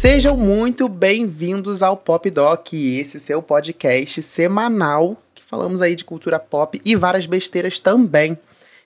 [0.00, 6.38] Sejam muito bem-vindos ao Pop Doc, esse seu podcast semanal que falamos aí de cultura
[6.38, 8.38] pop e várias besteiras também.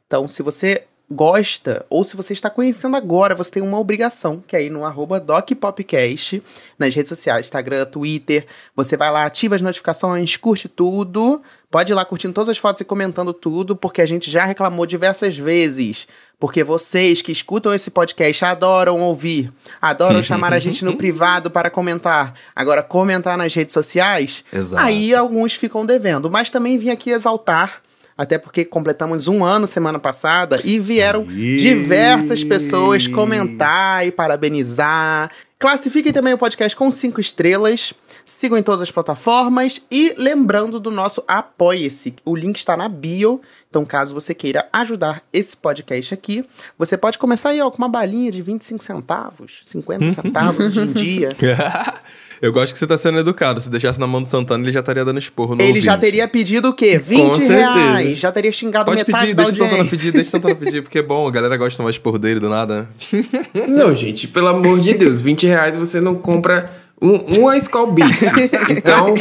[0.08, 4.56] Então, se você gosta, ou se você está conhecendo agora, você tem uma obrigação, que
[4.56, 6.42] é ir no arroba DocPopcast,
[6.78, 8.46] nas redes sociais, Instagram, Twitter.
[8.74, 11.40] Você vai lá, ativa as notificações, curte tudo.
[11.70, 14.86] Pode ir lá curtindo todas as fotos e comentando tudo, porque a gente já reclamou
[14.86, 16.06] diversas vezes.
[16.38, 21.70] Porque vocês que escutam esse podcast adoram ouvir, adoram chamar a gente no privado para
[21.70, 22.34] comentar.
[22.54, 24.84] Agora, comentar nas redes sociais, Exato.
[24.84, 26.30] aí alguns ficam devendo.
[26.30, 27.83] Mas também vim aqui exaltar
[28.16, 31.56] até porque completamos um ano semana passada e vieram Aí.
[31.56, 35.30] diversas pessoas comentar e parabenizar.
[35.58, 37.94] Classifiquem também o podcast com cinco estrelas.
[38.24, 39.82] Sigam em todas as plataformas.
[39.90, 42.14] E lembrando do nosso Apoie-se.
[42.24, 43.40] O link está na bio.
[43.68, 46.44] Então, caso você queira ajudar esse podcast aqui,
[46.78, 50.86] você pode começar aí ó, com uma balinha de 25 centavos, 50 centavos de um
[50.86, 51.30] dia.
[52.44, 53.58] Eu gosto que você tá sendo educado.
[53.58, 56.10] Se deixasse na mão do Santana, ele já estaria dando esporro no Ele já ouvinte.
[56.10, 56.98] teria pedido o quê?
[56.98, 57.54] 20 certeza.
[57.54, 58.18] reais.
[58.18, 59.96] Já teria xingado Pode metade pedir, da deixa o Santana audiência.
[59.98, 62.38] pedir, deixa o Santana pedir, porque é bom, a galera gosta de tomar esporro dele
[62.40, 62.86] do nada.
[63.66, 68.20] Não, gente, pelo amor de Deus, 20 reais você não compra um, uma Skull Beats.
[68.70, 69.14] Então,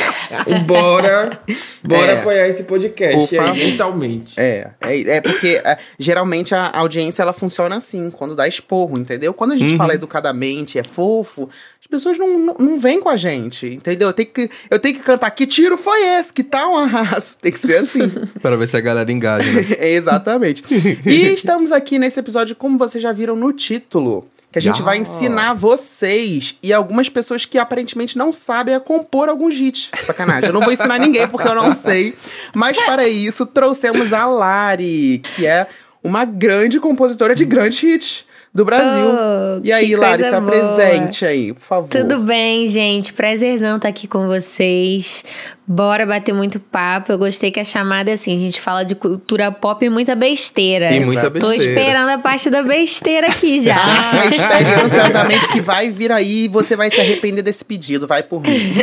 [0.66, 1.40] bora,
[1.84, 2.20] bora É.
[2.20, 4.40] apoiar esse podcast aí, mensalmente.
[4.40, 9.34] É, é, é porque é, geralmente a audiência ela funciona assim, quando dá esporro, entendeu?
[9.34, 11.50] Quando a gente fala educadamente, é fofo,
[11.94, 14.08] pessoas não, não, não vêm com a gente, entendeu?
[14.08, 16.34] Eu tenho, que, eu tenho que cantar, que tiro foi esse?
[16.34, 17.38] Que tal um arraso?
[17.40, 18.10] Tem que ser assim.
[18.42, 19.68] Para ver se a galera engaja, né?
[19.78, 20.64] É, Exatamente.
[21.06, 24.98] E estamos aqui nesse episódio, como vocês já viram no título, que a gente vai
[24.98, 29.92] ensinar vocês e algumas pessoas que aparentemente não sabem a compor alguns hits.
[30.04, 30.48] Sacanagem.
[30.48, 32.16] Eu não vou ensinar ninguém porque eu não sei.
[32.56, 35.68] Mas para isso, trouxemos a Lari, que é
[36.04, 38.23] uma grande compositora de grandes hits
[38.54, 39.04] do Brasil.
[39.06, 40.56] Oh, e aí, que Lari, se coisa boa.
[40.56, 41.90] apresente aí, por favor.
[41.90, 43.12] Tudo bem, gente?
[43.14, 45.24] Prazerzão estar aqui com vocês.
[45.66, 47.12] Bora bater muito papo.
[47.14, 50.14] Eu gostei que a chamada é assim: a gente fala de cultura pop e muita
[50.14, 50.92] besteira.
[50.94, 51.56] E muita Tô besteira.
[51.80, 53.78] esperando a parte da besteira aqui já.
[54.14, 58.06] Ah, espere ansiosamente que vai vir aí e você vai se arrepender desse pedido.
[58.06, 58.50] Vai por mim.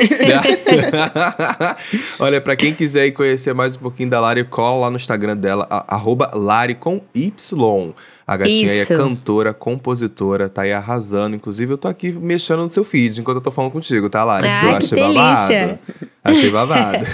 [2.19, 5.66] Olha, pra quem quiser conhecer mais um pouquinho da Lari, cola lá no Instagram dela,
[5.71, 7.93] a- arroba Lari com Y.
[8.31, 11.35] A gatinha aí é cantora, compositora, tá aí arrasando.
[11.35, 14.47] Inclusive, eu tô aqui mexendo no seu feed enquanto eu tô falando contigo, tá, Lari?
[14.47, 15.21] Ah, eu que achei delícia.
[15.67, 15.79] babado.
[16.23, 17.05] Achei babado.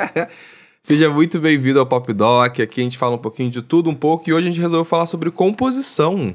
[0.82, 2.58] Seja muito bem-vindo ao Pop Doc.
[2.58, 4.86] Aqui a gente fala um pouquinho de tudo um pouco e hoje a gente resolveu
[4.86, 6.34] falar sobre composição.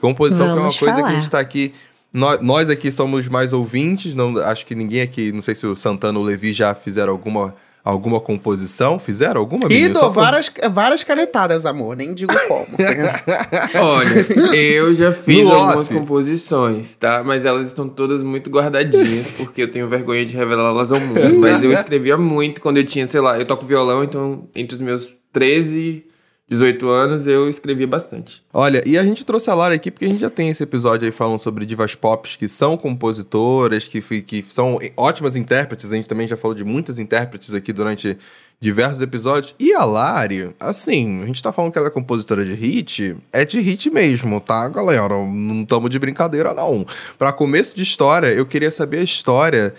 [0.00, 1.14] Composição que é uma Vamos coisa que a falar.
[1.16, 1.74] gente tá aqui.
[2.10, 5.76] Nós, nós aqui somos mais ouvintes, não, acho que ninguém aqui, não sei se o
[5.76, 7.54] Santana ou o Levi já fizeram alguma,
[7.86, 8.98] alguma composição.
[8.98, 11.96] Fizeram alguma, E dou várias, várias canetadas, amor.
[11.96, 12.66] Nem digo como.
[13.80, 15.94] Olha, eu já fiz No algumas off.
[15.94, 17.22] composições, tá?
[17.24, 21.38] Mas elas estão todas muito guardadinhas, porque eu tenho vergonha de revelá-las ao mundo.
[21.38, 24.80] Mas eu escrevia muito quando eu tinha, sei lá, eu toco violão, então entre os
[24.80, 26.15] meus 13 e
[26.48, 28.44] 18 anos eu escrevia bastante.
[28.52, 31.04] Olha, e a gente trouxe a Lara aqui porque a gente já tem esse episódio
[31.04, 35.92] aí falando sobre divas pop que são compositoras, que, que são ótimas intérpretes.
[35.92, 38.16] A gente também já falou de muitas intérpretes aqui durante
[38.60, 39.54] diversos episódios.
[39.58, 43.44] E a Lari, assim, a gente tá falando que ela é compositora de hit, é
[43.44, 45.14] de hit mesmo, tá, galera?
[45.16, 46.86] Não estamos de brincadeira, não.
[47.18, 49.74] Pra começo de história, eu queria saber a história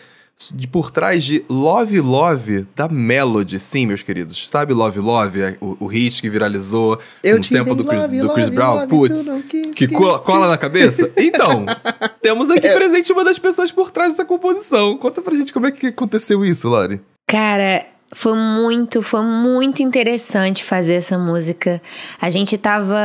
[0.53, 3.59] de por trás de Love Love da Melody.
[3.59, 4.47] Sim, meus queridos.
[4.47, 8.19] Sabe Love Love, é o, o hit que viralizou Eu um sample do Chris, love,
[8.19, 8.75] do Chris love, Brown?
[8.75, 11.09] love, Putz, quis, que quis, cola, cola na cabeça?
[11.17, 11.65] Então,
[12.21, 14.95] temos aqui presente uma das pessoas por trás dessa composição.
[14.97, 17.01] Conta pra gente como é que aconteceu isso, Lari.
[17.27, 21.81] Cara, foi muito, foi muito interessante fazer essa música.
[22.21, 22.95] A gente tava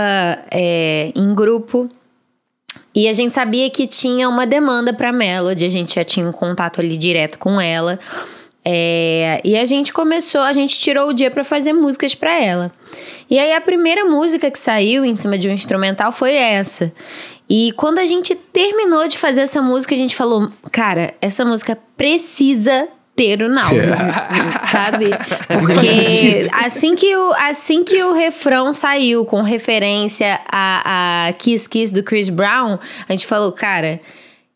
[0.50, 1.88] é, em grupo
[2.95, 6.33] e a gente sabia que tinha uma demanda pra Melody, a gente já tinha um
[6.33, 7.99] contato ali direto com ela.
[8.65, 12.71] É, e a gente começou, a gente tirou o dia pra fazer músicas pra ela.
[13.29, 16.93] E aí a primeira música que saiu em cima de um instrumental foi essa.
[17.49, 21.77] E quando a gente terminou de fazer essa música, a gente falou: "Cara, essa música
[21.97, 22.88] precisa
[23.23, 23.97] ter o Nalva",
[24.65, 25.11] sabe?
[25.61, 31.93] Porque assim que o assim que o refrão saiu com referência a, a Kiss Kiss
[31.93, 32.79] do Chris Brown,
[33.09, 34.01] a gente falou: "Cara,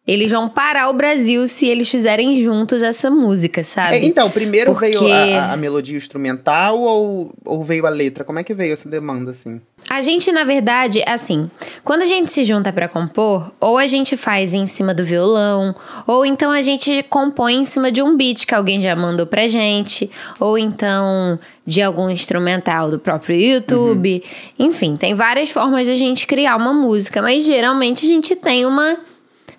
[0.07, 3.97] eles vão parar o Brasil se eles fizerem juntos essa música, sabe?
[3.97, 8.23] É, então, primeiro Porque- veio a, a- melodia instrumental ou, ou veio a letra?
[8.23, 9.61] Como é que veio essa demanda, assim?
[9.89, 11.49] A gente, na verdade, assim,
[11.85, 15.75] quando a gente se junta pra compor, ou a gente faz em cima do violão,
[16.07, 19.47] ou então a gente compõe em cima de um beat que alguém já mandou pra
[19.47, 20.11] gente,
[20.41, 24.23] ou então de algum instrumental do próprio YouTube.
[24.59, 28.67] Enfim, tem várias formas de a gente criar uma música, mas geralmente a gente tem
[28.67, 28.97] uma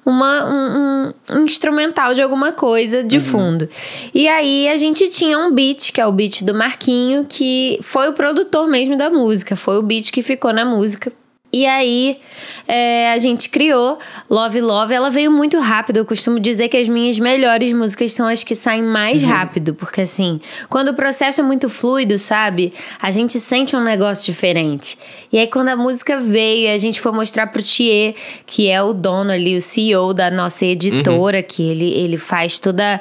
[0.07, 3.24] uma, um, um, instrumental de alguma coisa de uhum.
[3.24, 3.69] fundo.
[4.13, 8.07] E aí a gente tinha um beat, que é o beat do Marquinho, que foi
[8.07, 11.12] o produtor mesmo da música, foi o beat que ficou na música.
[11.51, 12.19] E aí
[12.67, 13.97] é, a gente criou
[14.29, 14.94] Love Love.
[14.94, 15.97] Ela veio muito rápido.
[15.97, 19.29] Eu costumo dizer que as minhas melhores músicas são as que saem mais uhum.
[19.29, 19.73] rápido.
[19.73, 22.73] Porque assim, quando o processo é muito fluido, sabe?
[23.01, 24.97] A gente sente um negócio diferente.
[25.31, 28.13] E aí quando a música veio, a gente foi mostrar pro Thier,
[28.45, 31.44] que é o dono ali, o CEO da nossa editora, uhum.
[31.47, 32.99] que ele, ele faz toda,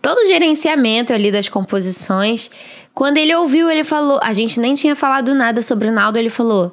[0.00, 2.50] todo o gerenciamento ali das composições.
[2.94, 4.18] Quando ele ouviu, ele falou...
[4.22, 6.18] A gente nem tinha falado nada sobre o Naldo.
[6.18, 6.72] Ele falou...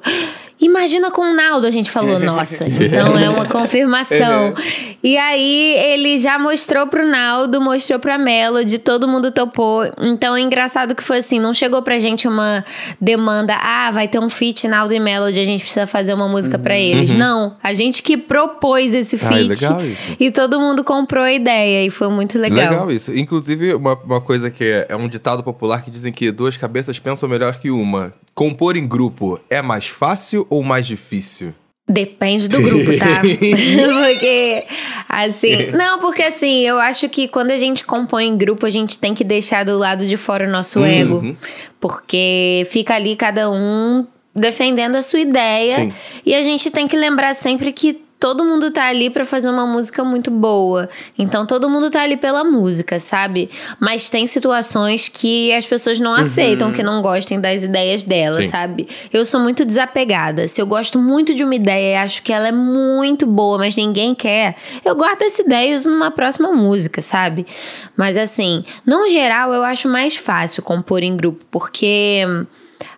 [0.60, 4.54] Imagina com o Naldo, a gente falou, nossa, então é uma confirmação.
[5.02, 9.84] e aí ele já mostrou pro Naldo, mostrou pra Melody, todo mundo topou.
[10.00, 12.64] Então é engraçado que foi assim, não chegou pra gente uma
[13.00, 16.56] demanda, ah, vai ter um feat Naldo e Melody, a gente precisa fazer uma música
[16.56, 16.62] uhum.
[16.62, 17.12] para eles.
[17.12, 17.18] Uhum.
[17.18, 19.64] Não, a gente que propôs esse feat.
[19.66, 19.78] Ah,
[20.18, 22.70] e todo mundo comprou a ideia e foi muito legal.
[22.70, 23.16] Legal isso.
[23.16, 26.98] Inclusive, uma, uma coisa que é, é um ditado popular que dizem que duas cabeças
[26.98, 28.12] pensam melhor que uma.
[28.34, 31.54] Compor em grupo é mais fácil ou mais difícil?
[31.86, 33.20] Depende do grupo, tá?
[33.20, 34.66] porque,
[35.06, 35.66] assim.
[35.72, 39.14] Não, porque assim, eu acho que quando a gente compõe em grupo, a gente tem
[39.14, 40.86] que deixar do lado de fora o nosso uhum.
[40.86, 41.36] ego.
[41.78, 45.76] Porque fica ali cada um defendendo a sua ideia.
[45.76, 45.92] Sim.
[46.24, 49.66] E a gente tem que lembrar sempre que todo mundo tá ali para fazer uma
[49.66, 50.88] música muito boa.
[51.18, 53.50] Então todo mundo tá ali pela música, sabe?
[53.78, 56.16] Mas tem situações que as pessoas não uhum.
[56.16, 58.48] aceitam, que não gostem das ideias dela, Sim.
[58.48, 58.88] sabe?
[59.12, 60.48] Eu sou muito desapegada.
[60.48, 63.76] Se eu gosto muito de uma ideia e acho que ela é muito boa, mas
[63.76, 67.46] ninguém quer, eu guardo essa ideia e uso numa próxima música, sabe?
[67.94, 72.24] Mas assim, no geral, eu acho mais fácil compor em grupo, porque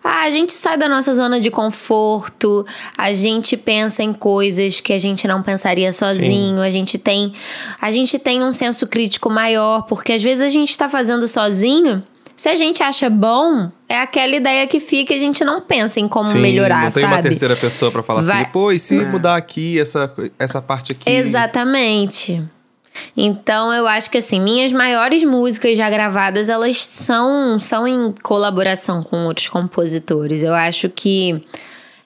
[0.07, 2.65] ah, a gente sai da nossa zona de conforto,
[2.97, 6.65] a gente pensa em coisas que a gente não pensaria sozinho, Sim.
[6.65, 7.33] a gente tem
[7.81, 12.01] a gente tem um senso crítico maior, porque às vezes a gente está fazendo sozinho,
[12.37, 15.99] se a gente acha bom, é aquela ideia que fica e a gente não pensa
[15.99, 17.13] em como Sim, melhorar, não tem sabe?
[17.13, 18.41] uma terceira pessoa para falar assim, Vai...
[18.43, 19.05] assim, pô, e se é.
[19.05, 21.09] mudar aqui, essa, essa parte aqui?
[21.09, 22.41] Exatamente.
[23.15, 29.03] Então eu acho que assim, minhas maiores músicas já gravadas, elas são, são em colaboração
[29.03, 30.43] com outros compositores.
[30.43, 31.43] Eu acho que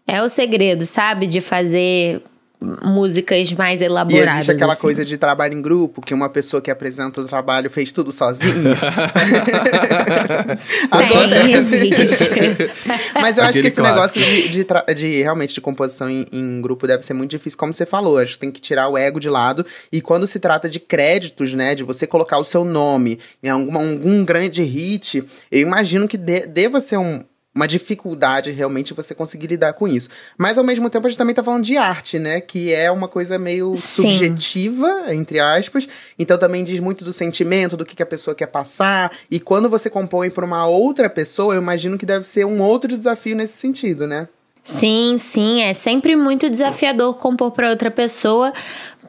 [0.08, 1.28] é o segredo, sabe?
[1.28, 2.22] De fazer
[2.62, 4.28] músicas mais elaboradas.
[4.28, 4.82] E existe aquela assim.
[4.84, 8.54] coisa de trabalho em grupo, que uma pessoa que apresenta o trabalho fez tudo sozinho.
[11.32, 12.30] Tem, existe.
[13.20, 14.20] Mas eu acho que esse clássico.
[14.20, 17.74] negócio de, de, de, realmente de composição em, em, grupo deve ser muito difícil, como
[17.74, 18.20] você falou.
[18.20, 19.66] Acho que tem que tirar o ego de lado.
[19.92, 23.76] E quando se trata de créditos, né, de você colocar o seu nome em algum,
[23.76, 29.48] algum grande hit, eu imagino que de, deva ser um, uma dificuldade realmente você conseguir
[29.48, 30.10] lidar com isso.
[30.38, 32.40] Mas ao mesmo tempo a gente também tá falando de arte, né?
[32.40, 34.04] Que é uma coisa meio Sim.
[34.04, 35.88] subjetiva, entre aspas.
[36.18, 39.12] Então também diz muito do sentimento, do que, que a pessoa quer passar.
[39.30, 42.88] E quando você compõe para uma outra pessoa, eu imagino que deve ser um outro
[42.88, 44.28] desafio nesse sentido, né?
[44.64, 48.54] Sim, sim, é sempre muito desafiador compor para outra pessoa,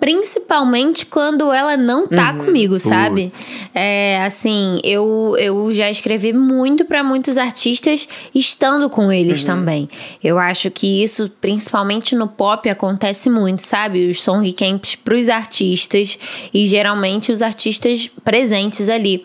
[0.03, 2.47] principalmente quando ela não tá uhum.
[2.47, 3.29] comigo, sabe?
[3.73, 9.47] É, assim, eu, eu já escrevi muito para muitos artistas estando com eles uhum.
[9.47, 9.89] também.
[10.21, 14.11] Eu acho que isso, principalmente no pop, acontece muito, sabe?
[14.11, 16.19] Os song camps pros artistas
[16.53, 19.25] e geralmente os artistas presentes ali.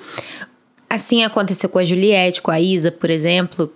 [0.88, 3.74] Assim aconteceu com a Juliette, com a Isa, por exemplo,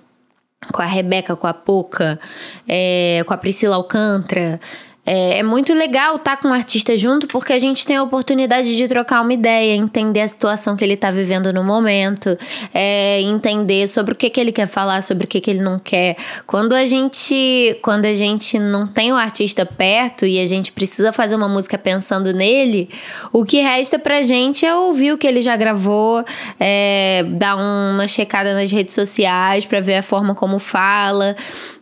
[0.72, 2.20] com a Rebeca, com a Poca,
[2.68, 4.62] é, com a Priscila Alcântara.
[5.04, 8.04] É, é, muito legal estar tá com o artista junto porque a gente tem a
[8.04, 12.38] oportunidade de trocar uma ideia, entender a situação que ele está vivendo no momento,
[12.72, 15.80] é, entender sobre o que, que ele quer falar, sobre o que, que ele não
[15.80, 16.16] quer.
[16.46, 21.12] Quando a gente quando a gente não tem o artista perto e a gente precisa
[21.12, 22.88] fazer uma música pensando nele,
[23.34, 26.24] o que resta pra gente é ouvir o que ele já gravou,
[26.60, 31.36] é, dar uma checada nas redes sociais para ver a forma como fala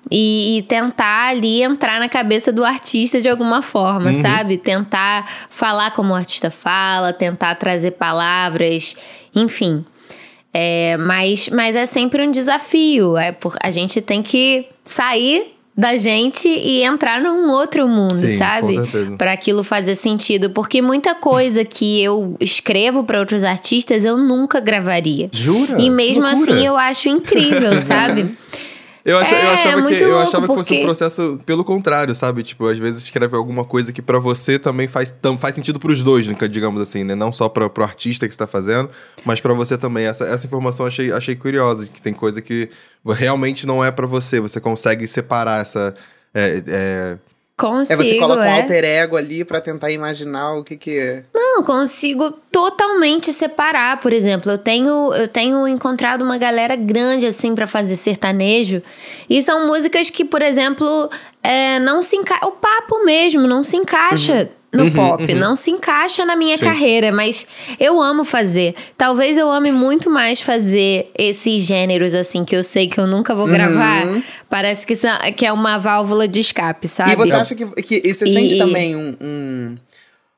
[0.10, 4.13] e, e, tentar ali entrar na cabeça do artista de alguma forma, uhum.
[4.13, 4.58] sabe?
[4.58, 8.96] Tentar falar como o artista fala, tentar trazer palavras,
[9.36, 9.86] enfim.
[10.53, 13.18] É, mas, mas é sempre um desafio.
[13.18, 18.36] É por, a gente tem que sair da gente e entrar num outro mundo, Sim,
[18.36, 18.75] sabe?
[19.18, 24.60] Para aquilo fazer sentido, porque muita coisa que eu escrevo para outros artistas eu nunca
[24.60, 25.29] gravaria.
[25.32, 25.79] Jura?
[25.79, 28.29] E mesmo assim eu acho incrível, sabe?
[29.10, 32.44] Eu, ach, é, eu achava, que, eu achava que fosse um processo pelo contrário, sabe?
[32.44, 36.04] Tipo, às vezes escreve alguma coisa que para você também faz, tam, faz sentido pros
[36.04, 36.36] dois, né?
[36.48, 37.16] digamos assim, né?
[37.16, 38.88] Não só pra, pro artista que está fazendo,
[39.25, 40.06] mas para você também.
[40.06, 42.70] Essa, essa informação achei, achei curiosa, que tem coisa que
[43.04, 44.39] realmente não é para você.
[44.39, 45.96] Você consegue separar essa.
[46.32, 47.18] É, é,
[47.60, 48.50] Consigo, é você coloca é.
[48.50, 51.24] um alter ego ali pra tentar imaginar o que que é.
[51.36, 54.00] Não, consigo totalmente separar.
[54.00, 58.82] Por exemplo, eu tenho, eu tenho encontrado uma galera grande assim pra fazer sertanejo.
[59.30, 61.10] E são músicas que, por exemplo,
[61.44, 62.46] é, não se encaixa.
[62.46, 64.50] O papo mesmo não se encaixa.
[64.72, 66.64] No pop, não se encaixa na minha Sim.
[66.66, 67.48] carreira, mas
[67.80, 68.76] eu amo fazer.
[68.96, 73.34] Talvez eu ame muito mais fazer esses gêneros assim que eu sei que eu nunca
[73.34, 74.06] vou gravar.
[74.48, 77.14] Parece que, são- que é uma válvula de escape, sabe?
[77.14, 79.78] E você acha que, que e você E- sente e- também um, um-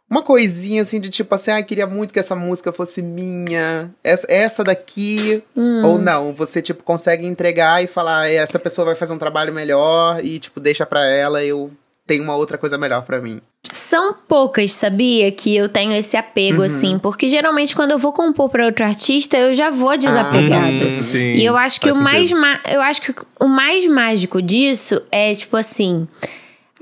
[0.09, 4.25] uma coisinha assim de tipo assim, ah, queria muito que essa música fosse minha, essa,
[4.29, 5.83] essa daqui, Hum.
[5.85, 6.33] ou não?
[6.33, 10.39] Você tipo consegue entregar e falar, "É, essa pessoa vai fazer um trabalho melhor e
[10.39, 11.71] tipo deixa pra ela, eu
[12.07, 13.39] tenho uma outra coisa melhor pra mim.
[13.63, 15.31] São poucas, sabia?
[15.31, 16.65] Que eu tenho esse apego, Uhum.
[16.65, 16.99] assim.
[16.99, 20.71] Porque geralmente quando eu vou compor pra outro artista, eu já vou desapegada.
[20.71, 22.41] Hum, sim, e eu acho que faz o mais, sentido.
[22.41, 26.07] ma- eu acho que o mais mágico disso é, tipo assim.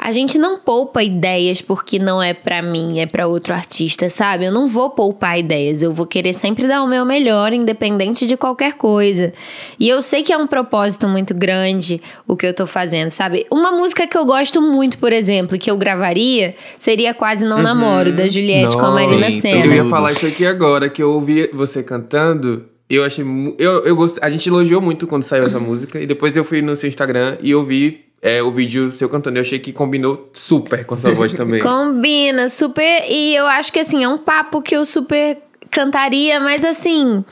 [0.01, 4.45] A gente não poupa ideias porque não é pra mim, é pra outro artista, sabe?
[4.45, 8.37] Eu não vou poupar ideias, eu vou querer sempre dar o meu melhor, independente de
[8.37, 9.33] qualquer coisa.
[9.77, 13.45] E eu sei que é um propósito muito grande o que eu tô fazendo, sabe?
[13.51, 18.13] Uma música que eu gosto muito, por exemplo, que eu gravaria, seria Quase Não Namoro,
[18.13, 19.65] da Juliette com a Nossa, Marina sim, Senna.
[19.65, 22.63] Eu ia falar isso aqui agora, que eu ouvi você cantando.
[22.89, 23.25] Eu achei.
[23.59, 24.23] Eu, eu gostei.
[24.23, 25.99] A gente elogiou muito quando saiu essa música.
[25.99, 29.37] E depois eu fui no seu Instagram e ouvi é, o vídeo seu cantando.
[29.37, 31.61] Eu achei que combinou super com sua voz também.
[31.63, 33.03] Combina, super.
[33.09, 35.37] E eu acho que assim, é um papo que eu super
[35.71, 37.23] cantaria, mas assim.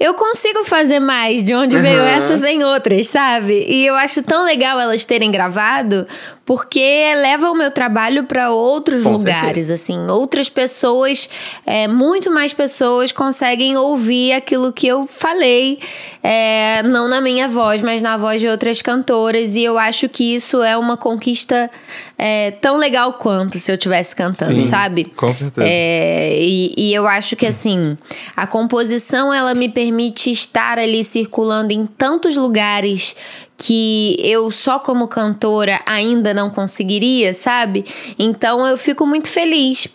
[0.00, 1.42] Eu consigo fazer mais.
[1.42, 2.08] De onde veio Aham.
[2.08, 3.66] essa, vem outras, sabe?
[3.68, 6.06] E eu acho tão legal elas terem gravado,
[6.48, 10.08] porque leva o meu trabalho para outros Com lugares, assim.
[10.08, 11.28] Outras pessoas,
[11.66, 15.78] é, muito mais pessoas conseguem ouvir aquilo que eu falei,
[16.22, 19.56] é, não na minha voz, mas na voz de outras cantoras.
[19.56, 21.70] E eu acho que isso é uma conquista
[22.16, 25.04] é, tão legal quanto se eu estivesse cantando, Sim, sabe?
[25.04, 25.68] com certeza.
[25.68, 27.98] É, e, e eu acho que assim,
[28.34, 33.14] a composição ela me permite estar ali circulando em tantos lugares
[33.60, 37.84] que eu só como cantora ainda não conseguiria, sabe?
[38.16, 39.88] Então eu fico muito feliz.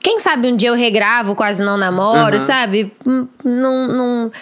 [0.00, 2.38] Quem sabe um dia eu regravo, quase não namoro, Aham.
[2.38, 2.92] sabe?
[3.04, 4.32] Hum, Não, não,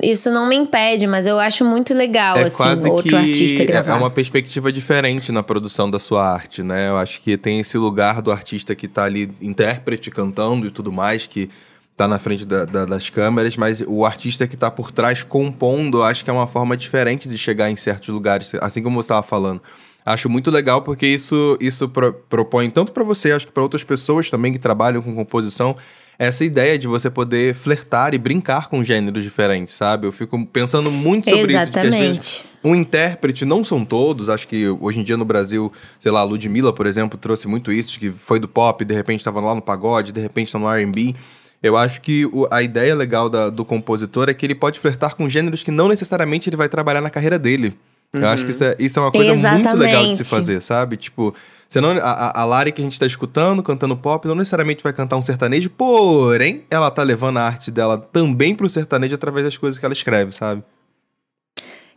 [0.00, 3.92] isso não me impede, mas eu acho muito legal, é assim, outro artista é- gravar.
[3.92, 6.88] É uma perspectiva diferente na produção da sua arte, né?
[6.88, 10.92] Eu acho que tem esse lugar do artista que tá ali, intérprete, cantando e tudo
[10.92, 11.50] mais, que
[11.98, 16.02] tá na frente da- da- das câmeras, mas o artista que tá por trás compondo,
[16.02, 19.22] acho que é uma forma diferente de chegar em certos lugares, assim como você estava
[19.22, 19.60] falando.
[20.06, 23.82] Acho muito legal porque isso, isso pro- propõe tanto para você, acho que para outras
[23.84, 25.76] pessoas também que trabalham com composição,
[26.16, 30.06] essa ideia de você poder flertar e brincar com gêneros diferentes, sabe?
[30.06, 31.56] Eu fico pensando muito sobre isso.
[31.58, 32.44] às vezes Exatamente.
[32.64, 36.24] um intérprete, não são todos, acho que hoje em dia no Brasil, sei lá, a
[36.24, 39.60] Ludmilla, por exemplo, trouxe muito isso, que foi do pop, de repente estava lá no
[39.62, 41.14] pagode, de repente está no R&B.
[41.62, 45.14] Eu acho que o- a ideia legal da- do compositor é que ele pode flertar
[45.16, 47.76] com gêneros que não necessariamente ele vai trabalhar na carreira dele.
[48.12, 50.28] Eu acho que isso é, isso é uma coisa muito legal de se Exatamente.
[50.46, 50.96] fazer, sabe?
[50.96, 51.34] Tipo,
[51.68, 54.92] você não, a, a- Lari que a gente tá escutando, cantando pop, não necessariamente vai
[54.94, 59.58] cantar um sertanejo, porém, ela tá levando a arte dela também pro sertanejo através das
[59.58, 60.62] coisas que ela escreve, sabe?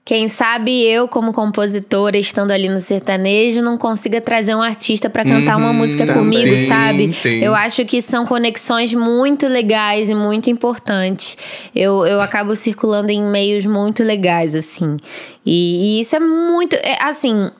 [0.03, 5.23] Quem sabe eu, como compositora, estando ali no sertanejo, não consiga trazer um artista pra
[5.23, 6.23] cantar uma Uhum, música também.
[6.23, 7.13] comigo, Sim, sabe?
[7.13, 7.43] sim.
[7.43, 11.37] Eu acho que são conexões muito legais e muito importantes.
[11.73, 14.97] Eu, eu acabo circulando em meios muito legais, assim.
[15.45, 16.75] E, e isso é muito.
[16.77, 17.51] é, assim,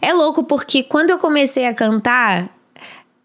[0.00, 2.48] é louco porque quando eu comecei a cantar,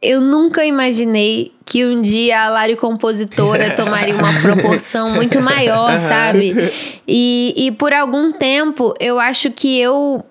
[0.01, 6.53] eu nunca imaginei que um dia a Lari compositora tomaria uma proporção muito maior, sabe?
[7.08, 10.24] E, e por algum tempo eu acho que eu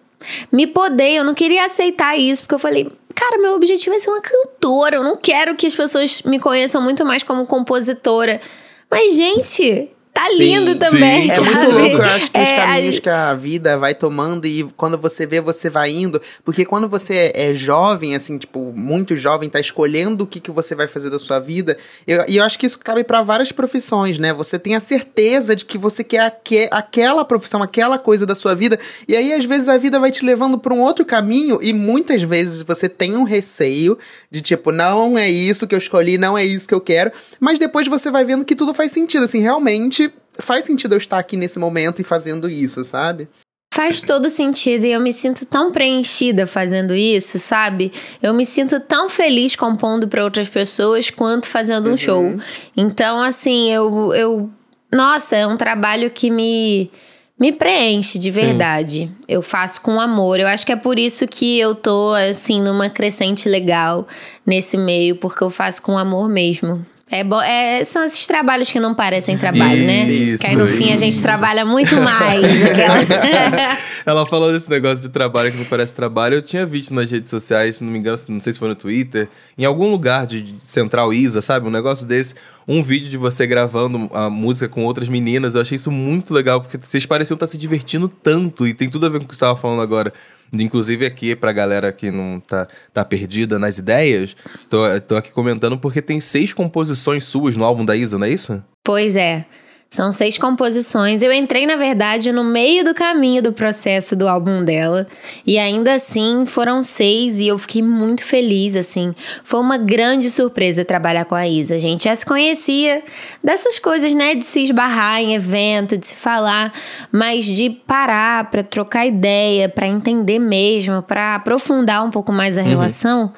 [0.51, 2.91] me podei, eu não queria aceitar isso, porque eu falei.
[3.15, 4.95] Cara, meu objetivo é ser uma cantora.
[4.95, 8.41] Eu não quero que as pessoas me conheçam muito mais como compositora.
[8.89, 11.47] Mas, gente, tá lindo sim, também, É sabe?
[11.55, 14.65] muito louco, eu acho que os É, a- caminhos que a vida vai tomando e
[14.77, 16.21] quando você vê, você vai indo.
[16.45, 20.75] Porque quando você é jovem, assim, tipo, muito jovem, tá escolhendo o que, que você
[20.75, 21.77] vai fazer da sua vida.
[22.07, 24.33] eu- E eu, acho que isso cabe pra várias profissões, né?
[24.33, 28.55] Você tem a certeza de que você quer aque- aquela profissão, aquela coisa da sua
[28.55, 28.79] vida.
[29.07, 32.23] E aí, às vezes, a vida vai te levando pra um outro caminho e muitas
[32.23, 33.97] vezes você tem um receio
[34.31, 37.11] de tipo, não é isso que eu escolhi, não é isso que eu quero.
[37.41, 40.08] Mas depois você vai vendo que tudo faz sentido, assim, realmente
[40.41, 43.29] faz sentido eu estar aqui nesse momento e fazendo isso, sabe?
[43.73, 47.93] Faz todo sentido e eu me sinto tão preenchida fazendo isso, sabe?
[48.21, 52.37] Eu me sinto tão feliz compondo para outras pessoas quanto fazendo um show.
[52.77, 54.51] Então, assim, eu, eu.
[54.93, 56.91] Nossa, é um trabalho que me,
[57.39, 59.13] me preenche de verdade.
[59.29, 60.41] Eu faço com amor.
[60.41, 64.09] Eu acho que é por isso que eu tô assim numa crescente legal
[64.45, 66.85] nesse meio, porque eu faço com amor mesmo.
[67.11, 70.05] É, bom, é são esses trabalhos que não parecem trabalho, né?
[70.09, 71.23] Isso, que aí no fim a gente isso.
[71.23, 72.45] trabalha muito mais.
[72.65, 76.37] aquela- Ela falou desse negócio de trabalho que não parece trabalho.
[76.37, 78.75] Eu tinha visto nas redes sociais, se não me engano, não sei se foi no
[78.75, 81.67] Twitter, em algum lugar de de Central Isa, sabe?
[81.67, 82.35] Um negócio desse.
[82.67, 85.55] Um vídeo de você gravando a música com outras meninas.
[85.55, 88.67] Eu achei isso muito legal, porque vocês pareciam estar se divertindo tanto.
[88.67, 90.13] E tem tudo a ver com o que você estava falando agora.
[90.53, 94.37] Inclusive aqui, pra galera que não tá, tá perdida nas ideias,
[94.69, 98.31] tô, tô aqui comentando porque tem seis composições suas no álbum da Isa, não é
[98.31, 98.63] isso?
[98.85, 99.45] Pois é.
[99.91, 101.23] São seis composições.
[101.23, 105.07] Eu entrei, na verdade, no meio do caminho do processo do álbum dela.
[105.47, 109.15] E ainda assim foram seis e eu fiquei muito feliz, assim.
[109.43, 111.77] Foi uma grande surpresa trabalhar com a Isa.
[111.77, 113.03] A gente já se conhecia
[113.43, 114.35] dessas coisas, né?
[114.35, 116.71] De se esbarrar em evento, de se falar,
[117.11, 122.63] mas de parar pra trocar ideia, pra entender mesmo, pra aprofundar um pouco mais a
[122.63, 123.33] relação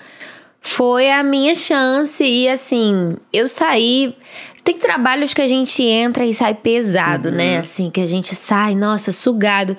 [0.62, 4.14] foi a minha chance e assim, eu saí.
[4.62, 7.58] Tem trabalhos que a gente entra e sai pesado, né?
[7.58, 9.76] Assim, que a gente sai, nossa, sugado.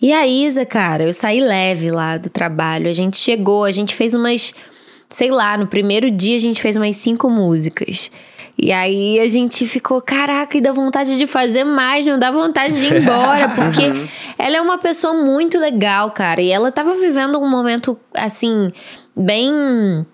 [0.00, 2.88] E a Isa, cara, eu saí leve lá do trabalho.
[2.88, 4.54] A gente chegou, a gente fez umas.
[5.08, 8.10] Sei lá, no primeiro dia a gente fez umas cinco músicas.
[8.58, 12.78] E aí a gente ficou, caraca, e dá vontade de fazer mais, não dá vontade
[12.78, 13.82] de ir embora, porque
[14.38, 16.40] ela é uma pessoa muito legal, cara.
[16.40, 18.72] E ela tava vivendo um momento, assim,
[19.16, 20.06] bem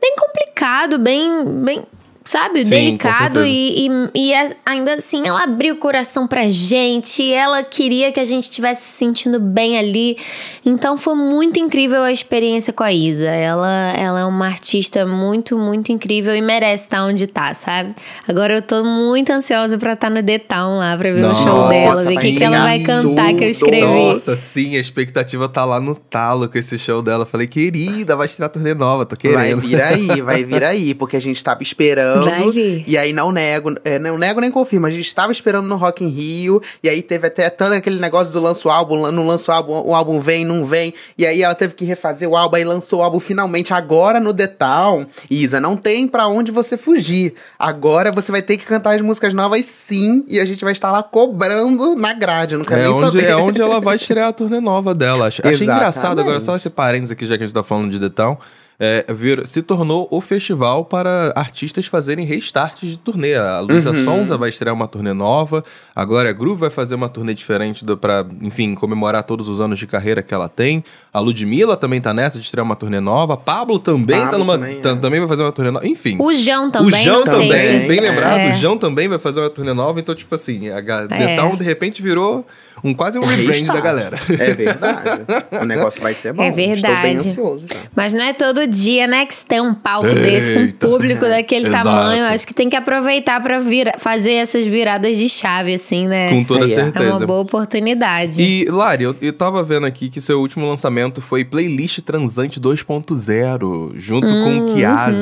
[0.00, 1.84] bem complicado, bem, bem
[2.28, 7.32] sabe, Sim, delicado e, e, e a- ainda assim ela abriu o coração pra gente,
[7.32, 10.16] ela queria que a gente estivesse se sentindo bem ali.
[10.64, 13.28] Então foi muito incrível a experiência com a Isa.
[13.28, 17.94] Ela, ela é uma artista muito, muito incrível e merece estar onde tá, sabe?
[18.26, 21.46] Agora eu tô muito ansiosa pra estar no The Town lá, pra ver o show
[21.46, 23.80] Nossa, dela, ver o que, que ela vai cantar que eu escrevi.
[23.86, 27.24] Nossa, sim, a expectativa tá lá no talo com esse show dela.
[27.24, 29.38] Falei, querida, vai estrear turnê nova, tô querendo.
[29.38, 32.17] Vai vir aí, vai vir aí, porque a gente tava esperando.
[32.24, 32.84] Vai vir.
[32.86, 34.86] E aí não nego, é, não nego nem confirmo.
[34.86, 36.62] A gente tava esperando no Rock in Rio.
[36.82, 40.20] E aí teve até todo aquele negócio do lanço álbum, não lanço álbum, o álbum
[40.20, 40.92] vem, não vem.
[41.16, 44.32] E aí ela teve que refazer o álbum, aí lançou o álbum finalmente agora no
[44.34, 45.06] The Town.
[45.30, 47.34] Isa, não tem pra onde você fugir.
[47.58, 50.24] Agora você vai ter que cantar as músicas novas sim.
[50.28, 52.54] E a gente vai estar lá cobrando na grade.
[52.54, 53.24] Eu não quero É nem onde, saber.
[53.24, 55.26] é onde ela vai estrear a turnê nova dela.
[55.26, 55.76] Acho- Achei Exatamente.
[55.76, 58.36] engraçado agora, só esse parênteses aqui, já que a gente tá falando de The Town.
[58.80, 63.34] É, vir- se tornou o festival para artistas fazerem restarts de turnê.
[63.34, 64.04] A Luísa Uhum.
[64.04, 65.64] Sonza vai estrear uma turnê nova,
[65.96, 69.86] a Glória Groove vai fazer uma turnê diferente pra, enfim, comemorar todos os anos de
[69.88, 70.84] carreira que ela tem.
[71.12, 73.36] A Ludmilla também tá nessa de estrear uma turnê nova.
[73.36, 74.56] Pablo também tá Pablo numa.
[74.56, 74.94] também, tá- é.
[74.96, 75.84] também vai fazer uma turnê nova.
[75.84, 76.16] Enfim.
[76.20, 77.88] O João também, o sei também, se...
[77.88, 78.50] bem lembrado, É.
[78.52, 81.36] o João também vai fazer uma turnê nova, então, tipo assim, a The É.
[81.36, 82.46] Town de repente virou
[82.84, 84.18] um quase um rebrand da galera.
[84.38, 85.22] É verdade.
[85.60, 86.42] o negócio vai ser bom.
[86.42, 87.16] É Estou bem verdade.
[87.16, 87.80] ansioso já.
[87.94, 90.86] Mas não é todo dia, né, que você tem um palco desse com um Eita.
[90.86, 91.84] público daquele Exato.
[91.84, 92.24] tamanho.
[92.24, 96.30] Acho que tem que aproveitar pra vira, fazer essas viradas de chave, assim, né?
[96.30, 96.72] Com toda É, é.
[96.72, 97.16] É certeza.
[97.16, 98.42] uma boa oportunidade.
[98.42, 103.92] E, Lari, eu, eu tava vendo aqui que seu último lançamento foi Playlist Transante 2.0,
[103.96, 105.16] junto com o Kiaz.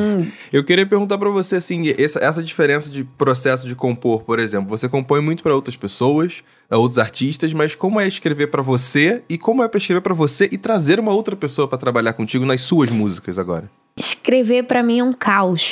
[0.52, 4.68] Eu queria perguntar pra você, assim, essa, essa diferença de processo de compor, por exemplo.
[4.68, 9.22] Você compõe muito pra outras pessoas, a outros artistas, mas como é escrever pra você
[9.28, 12.44] e como é pra escrever pra você e trazer uma outra pessoa pra trabalhar contigo
[12.44, 13.70] nas suas músicas agora?
[13.98, 15.70] Escrever pra mim é um caos.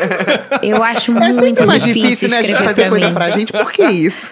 [0.62, 2.38] Eu acho É muito difícil, difícil, né?
[2.38, 3.14] A gente escrever fazer pra coisa mim.
[3.14, 4.30] pra gente, por que isso?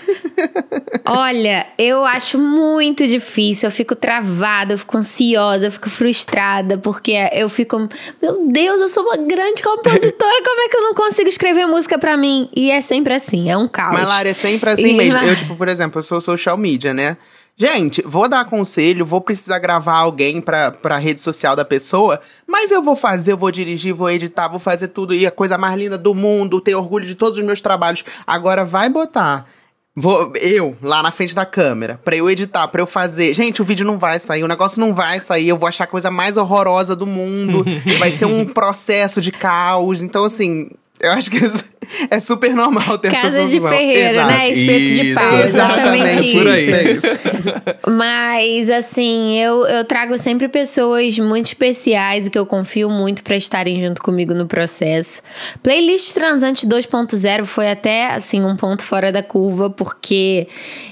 [1.06, 3.66] Olha, eu acho muito difícil.
[3.68, 7.88] Eu fico travada, eu fico ansiosa, eu fico frustrada, porque eu fico.
[8.22, 11.98] Meu Deus, eu sou uma grande compositora, como é que eu não consigo escrever música
[11.98, 12.48] pra mim?
[12.54, 13.92] E é sempre assim, é um caos.
[13.94, 15.18] Mas, Lara, é sempre assim E- mesmo.
[15.18, 17.16] Eu, tipo, por exemplo, eu sou social media, né?
[17.56, 22.72] Gente, vou dar conselho, vou precisar gravar alguém pra, pra rede social da pessoa, mas
[22.72, 25.76] eu vou fazer, eu vou dirigir, vou editar, vou fazer tudo e a coisa mais
[25.78, 28.04] linda do mundo, tenho orgulho de todos os meus trabalhos.
[28.26, 29.46] Agora vai botar.
[29.96, 33.32] Vou, eu, lá na frente da câmera, pra eu editar, pra eu fazer.
[33.32, 35.88] Gente, o vídeo não vai sair, o negócio não vai sair, eu vou achar a
[35.88, 37.64] coisa mais horrorosa do mundo.
[37.98, 40.02] vai ser um processo de caos.
[40.02, 40.68] Então, assim,
[41.00, 41.38] eu acho que
[42.10, 44.28] é super normal ter essa Casa de ferreiro, Exato.
[44.28, 44.48] né?
[44.48, 46.92] Espeto de pau, Isso, exatamente por aí.
[46.92, 47.90] isso.
[47.90, 53.36] Mas, assim, eu, eu trago sempre pessoas muito especiais e que eu confio muito pra
[53.36, 55.20] estarem junto comigo no processo.
[55.62, 60.46] Playlist Transante 2.0 foi até, assim, um ponto fora da curva, porque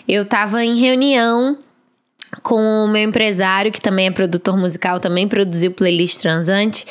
[0.08, 1.56] eu tava em reunião
[2.42, 6.86] com o meu empresário, que também é produtor musical, também produziu playlist transante.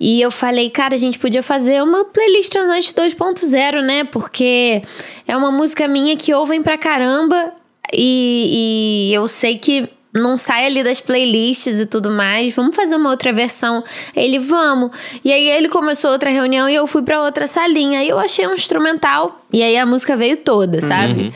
[0.00, 4.04] E eu falei, cara, a gente podia fazer uma playlist transante 2.0, né?
[4.04, 4.82] Porque
[5.28, 7.52] é uma música minha que ouvem pra caramba.
[7.92, 12.96] e, e eu sei que não sai ali das playlists e tudo mais, vamos fazer
[12.96, 13.84] uma outra versão.
[14.14, 14.90] Ele, vamos.
[15.24, 18.00] E aí ele começou outra reunião e eu fui para outra salinha.
[18.00, 21.22] Aí eu achei um instrumental e aí a música veio toda, sabe?
[21.22, 21.32] Uhum.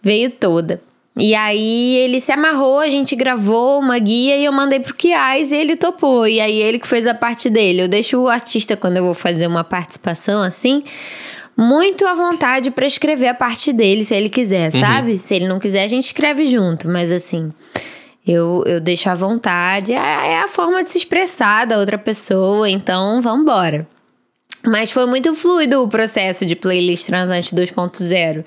[0.00, 0.80] Veio toda.
[1.16, 5.52] E aí ele se amarrou, a gente gravou uma guia e eu mandei pro Kiais
[5.52, 6.26] e ele topou.
[6.26, 7.82] E aí ele que fez a parte dele.
[7.82, 10.82] Eu deixo o artista, quando eu vou fazer uma participação assim,
[11.56, 14.80] muito à vontade para escrever a parte dele, se ele quiser, uhum.
[14.80, 15.18] sabe?
[15.18, 16.88] Se ele não quiser, a gente escreve junto.
[16.88, 17.52] Mas assim,
[18.26, 19.92] eu, eu deixo à vontade.
[19.92, 23.86] É, é a forma de se expressar da outra pessoa, então vamos embora.
[24.64, 28.44] Mas foi muito fluido o processo de playlist Transante 2.0.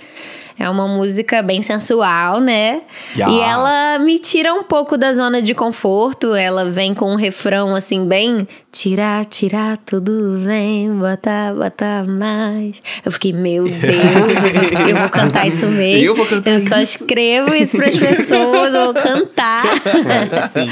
[0.58, 2.82] É uma música bem sensual, né?
[3.16, 3.28] Yes.
[3.30, 6.34] E ela me tira um pouco da zona de conforto.
[6.34, 8.48] Ela vem com um refrão assim, bem.
[8.76, 12.84] Tirar, tirar, tudo bem, botar, botar mais.
[13.06, 16.06] Eu fiquei, meu Deus, eu vou, eu vou cantar isso mesmo.
[16.06, 19.64] Eu, vou cantar eu só escrevo isso para as pessoas, eu vou cantar.
[20.52, 20.68] Sim.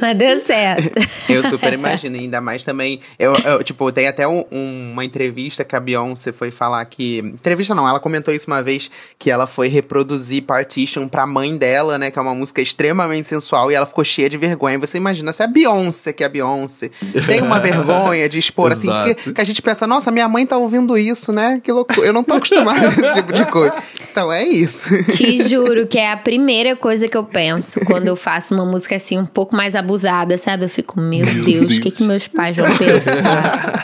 [0.00, 0.98] Mas deu certo.
[1.28, 3.00] Eu super imagino, ainda mais também.
[3.18, 7.18] Eu, eu tipo, tem até um, uma entrevista que a Beyoncé foi falar que.
[7.18, 11.98] Entrevista não, ela comentou isso uma vez que ela foi reproduzir Partition pra mãe dela,
[11.98, 12.10] né?
[12.10, 14.78] Que é uma música extremamente sensual e ela ficou cheia de vergonha.
[14.78, 16.90] Você imagina, se é a Beyoncé, que é a Beyoncé,
[17.26, 20.56] tem uma vergonha de expor assim, que, que, a gente pensa, nossa, minha mãe tá
[20.56, 21.60] ouvindo isso, né?
[21.62, 22.06] Que loucura.
[22.06, 23.74] Eu não tô acostumada com esse tipo de coisa.
[24.10, 24.90] Então é isso.
[25.04, 28.96] Te juro que é a primeira coisa que eu penso quando eu faço uma música
[28.96, 30.64] assim um pouco mais abusada, sabe?
[30.64, 33.82] Eu fico, meu, meu Deus, o que, que meus pais vão pensar?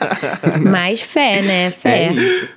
[0.70, 1.70] Mais fé, né?
[1.70, 2.06] Fé.
[2.06, 2.48] É isso.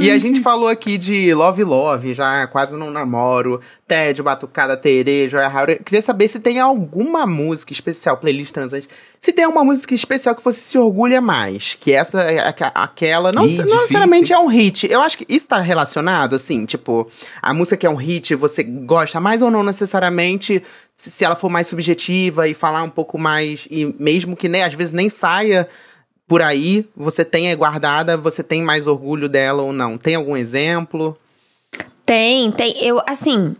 [0.00, 5.28] E a gente falou aqui de Love Love, já quase não namoro, Ted, Batucada, Terê,
[5.28, 5.72] Joia Rara.
[5.72, 8.88] Eu queria saber se tem alguma música especial, playlist transante,
[9.24, 13.46] se tem uma música especial que você se orgulha mais, que essa é aquela, não,
[13.46, 14.86] Ih, não necessariamente é um hit.
[14.86, 17.10] Eu acho que isso tá relacionado, assim, tipo,
[17.40, 20.62] a música que é um hit, você gosta mais ou não necessariamente,
[20.94, 24.62] se, se ela for mais subjetiva e falar um pouco mais, e mesmo que nem,
[24.62, 25.66] às vezes nem saia
[26.28, 29.96] por aí, você tenha guardada, você tem mais orgulho dela ou não?
[29.96, 31.16] Tem algum exemplo?
[32.04, 32.74] Tem, tem.
[32.84, 33.56] Eu, assim,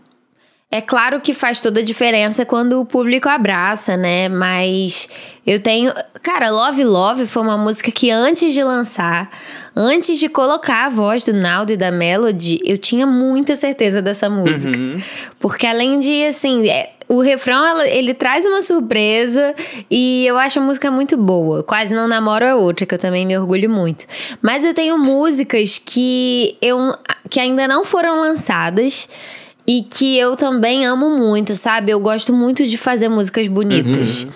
[0.75, 4.27] é claro que faz toda a diferença quando o público abraça, né?
[4.27, 5.07] Mas
[5.47, 5.93] eu tenho.
[6.21, 9.29] Cara, Love Love foi uma música que antes de lançar,
[9.73, 14.29] antes de colocar a voz do Naldo e da Melody, eu tinha muita certeza dessa
[14.29, 14.77] música.
[14.77, 15.01] Uhum.
[15.39, 19.55] Porque além de, assim, é, o refrão ele traz uma surpresa
[19.89, 21.63] e eu acho a música muito boa.
[21.63, 24.05] Quase não namoro é outra, que eu também me orgulho muito.
[24.41, 26.93] Mas eu tenho músicas que eu
[27.29, 29.07] que ainda não foram lançadas
[29.67, 31.91] e que eu também amo muito, sabe?
[31.91, 34.23] Eu gosto muito de fazer músicas bonitas.
[34.23, 34.29] Uhum.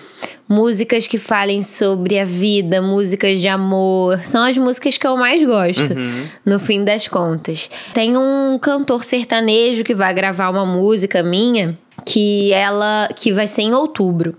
[0.48, 4.18] Músicas que falem sobre a vida, músicas de amor.
[4.24, 6.26] São as músicas que eu mais gosto, uhum.
[6.44, 7.70] no fim das contas.
[7.94, 13.62] Tem um cantor sertanejo que vai gravar uma música minha que ela que vai ser
[13.62, 14.34] em outubro.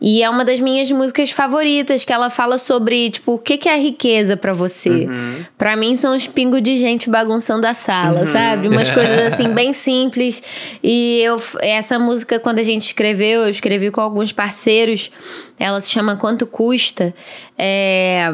[0.00, 3.68] E é uma das minhas músicas favoritas, que ela fala sobre, tipo, o que, que
[3.68, 4.88] é riqueza para você.
[4.88, 5.44] Uhum.
[5.56, 8.26] para mim são os pingos de gente bagunçando a sala, uhum.
[8.26, 8.68] sabe?
[8.68, 10.40] Umas coisas assim, bem simples.
[10.82, 15.10] E eu, essa música, quando a gente escreveu, eu escrevi com alguns parceiros.
[15.58, 17.12] Ela se chama Quanto Custa.
[17.56, 18.32] É,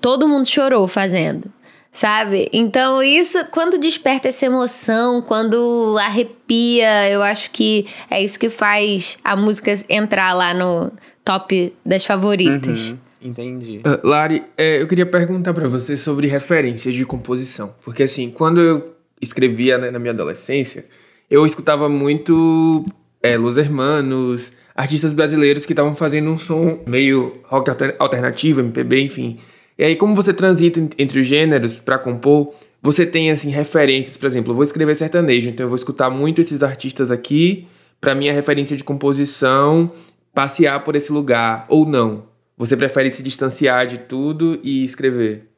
[0.00, 1.50] todo mundo chorou fazendo
[1.96, 2.50] sabe?
[2.52, 9.16] Então, isso, quando desperta essa emoção, quando arrepia, eu acho que é isso que faz
[9.24, 10.92] a música entrar lá no
[11.24, 12.90] top das favoritas.
[12.90, 12.98] Uhum.
[13.22, 13.78] Entendi.
[13.78, 17.74] Uh, Lari, é, eu queria perguntar para você sobre referências de composição.
[17.82, 20.84] Porque, assim, quando eu escrevia né, na minha adolescência,
[21.30, 22.84] eu escutava muito
[23.22, 29.38] é, Los Hermanos, artistas brasileiros que estavam fazendo um som meio rock alternativo, MPB, enfim.
[29.78, 34.26] E aí, como você transita entre os gêneros para compor, você tem assim referências, por
[34.26, 37.66] exemplo, eu vou escrever sertanejo, então eu vou escutar muito esses artistas aqui
[38.00, 39.90] para minha referência de composição,
[40.32, 42.24] passear por esse lugar ou não.
[42.56, 45.48] Você prefere se distanciar de tudo e escrever?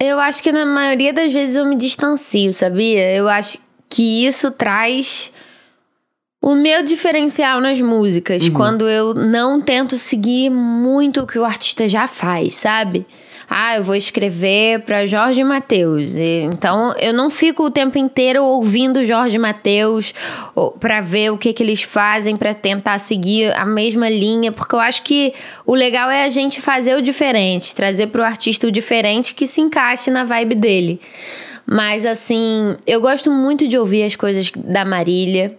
[0.00, 3.14] Eu acho que na maioria das vezes eu me distancio, sabia?
[3.14, 5.30] Eu acho que isso traz
[6.40, 8.52] o meu diferencial nas músicas, uhum.
[8.52, 13.06] quando eu não tento seguir muito o que o artista já faz, sabe?
[13.48, 16.16] Ah, eu vou escrever para Jorge Mateus.
[16.16, 20.14] Então eu não fico o tempo inteiro ouvindo Jorge Mateus
[20.80, 24.80] para ver o que, que eles fazem para tentar seguir a mesma linha, porque eu
[24.80, 25.32] acho que
[25.66, 29.46] o legal é a gente fazer o diferente, trazer para o artista o diferente que
[29.46, 31.00] se encaixe na vibe dele.
[31.66, 35.56] Mas assim, eu gosto muito de ouvir as coisas da Marília.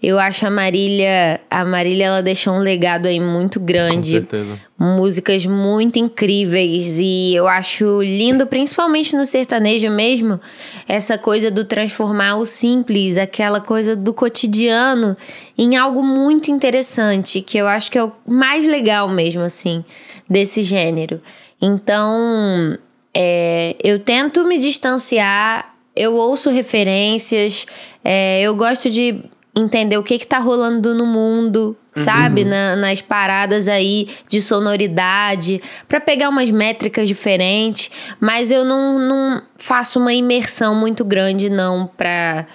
[0.00, 4.12] Eu acho a Marília, a Marília ela deixou um legado aí muito Com grande.
[4.12, 4.58] certeza.
[4.78, 10.40] Músicas muito incríveis e eu acho lindo, principalmente no sertanejo mesmo,
[10.86, 15.16] essa coisa do transformar o simples, aquela coisa do cotidiano,
[15.56, 19.84] em algo muito interessante, que eu acho que é o mais legal mesmo, assim,
[20.30, 21.20] desse gênero.
[21.60, 22.78] Então,
[23.12, 27.66] é, eu tento me distanciar, eu ouço referências,
[28.04, 29.24] é, eu gosto de
[29.58, 32.44] entender o que que tá rolando no mundo, sabe?
[32.44, 37.90] Na- nas paradas aí de sonoridade, pra pegar umas métricas diferentes,
[38.20, 42.46] mas eu não, não faço uma imersão muito grande, não, pra,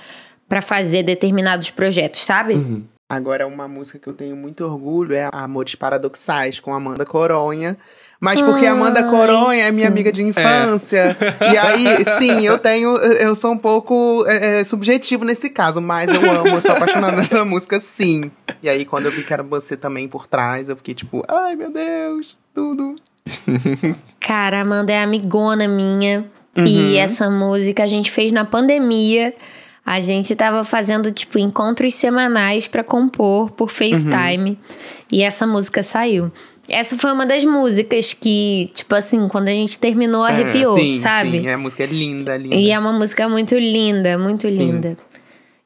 [0.48, 2.56] pra fazer determinados projetos, sabe?
[3.10, 7.78] Agora, uma música que eu tenho muito orgulho é Amores Paradoxais, com Amanda Coronha.
[8.24, 11.18] Mas porque a Amanda Coronha é minha amiga de infância.
[11.42, 12.96] E aí, sim, eu tenho.
[12.96, 17.18] Eu sou um pouco é, é, subjetivo nesse caso, mas eu amo, eu sou apaixonada
[17.18, 18.32] nessa música, sim.
[18.62, 21.58] E aí, quando eu vi que era você também por trás, eu fiquei tipo, ai
[21.58, 22.96] meu Deus, tudo.
[24.22, 26.26] Cara, a Amanda é amigona minha.
[26.56, 29.34] E essa música a gente fez na pandemia.
[29.86, 34.58] A gente tava fazendo, tipo, encontros semanais pra compor por FaceTime.
[35.12, 36.32] E essa música saiu.
[36.70, 40.96] Essa foi uma das músicas que, tipo assim, quando a gente terminou, arrepiou, É, sim,
[40.96, 41.40] sabe?
[41.40, 42.56] Sim, a música é linda, linda.
[42.56, 44.98] E é uma música muito linda, muito linda.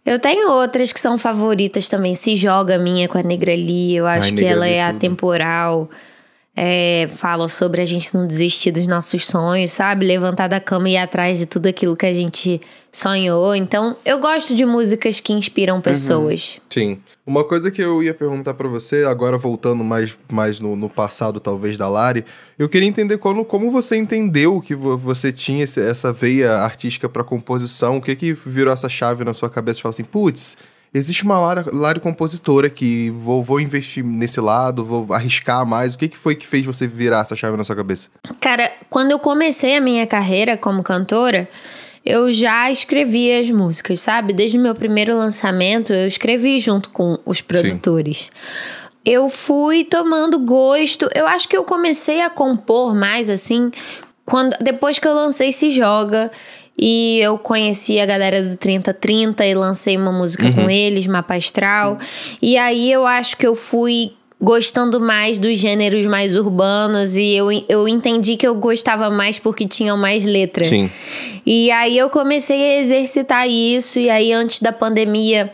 [0.04, 2.16] Eu tenho outras que são favoritas também.
[2.16, 4.96] Se Joga Minha com a Negra Lee, eu acho Ai, que ela Lee, é tudo.
[4.96, 5.90] atemporal.
[6.60, 10.08] É, fala sobre a gente não desistir dos nossos sonhos, sabe?
[10.08, 12.60] Levantar da cama e ir atrás de tudo aquilo que a gente
[12.92, 13.54] sonhou.
[13.56, 16.60] Então, eu gosto de músicas que inspiram pessoas.
[16.68, 16.98] Sim.
[17.28, 21.40] Uma coisa que eu ia perguntar pra você, agora voltando mais, mais no, no passado,
[21.40, 22.26] talvez, da Lari,
[22.58, 27.08] eu queria entender como, como você entendeu que vo- você tinha esse- essa veia artística
[27.08, 30.58] pra composição, o que que virou essa chave na sua cabeça e falou assim, putz,
[30.94, 31.40] existe uma
[31.72, 35.94] Lari, compositora que vou, vou investir nesse lado, vou arriscar mais.
[35.94, 38.10] O que, que foi que fez você virar essa chave na sua cabeça?
[38.40, 41.48] Cara, quando eu comecei a minha carreira como cantora,
[42.06, 44.34] eu já escrevia as músicas, sabe?
[44.34, 48.30] Desde o meu primeiro lançamento, eu escrevi junto com os produtores.
[49.04, 51.10] Eu fui tomando gosto.
[51.16, 53.72] Eu acho que eu comecei a compor mais assim
[54.26, 56.30] quando depois que eu lancei Se Joga
[56.78, 61.98] e eu conheci a galera do 3030 e lancei uma música com eles, Mapa Astral.
[62.42, 67.48] E aí eu acho que eu fui gostando mais dos gêneros mais urbanos e eu,
[67.68, 70.66] eu entendi que eu gostava mais porque tinham mais letra.
[70.66, 70.92] Sim.
[71.44, 75.52] E aí eu comecei a exercitar isso e aí antes da pandemia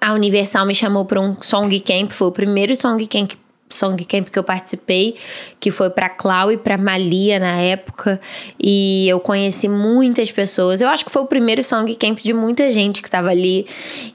[0.00, 3.32] a Universal me chamou para um song camp, foi o primeiro song camp
[3.68, 5.16] song camp que eu participei,
[5.58, 8.20] que foi para Clau e para Malia na época,
[8.62, 10.80] e eu conheci muitas pessoas.
[10.80, 13.66] Eu acho que foi o primeiro song camp de muita gente que tava ali.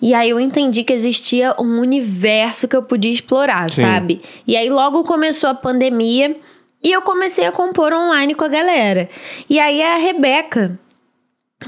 [0.01, 3.81] E aí eu entendi que existia um universo que eu podia explorar, Sim.
[3.81, 4.21] sabe?
[4.47, 6.35] E aí logo começou a pandemia
[6.83, 9.09] e eu comecei a compor online com a galera.
[9.49, 10.79] E aí a Rebeca,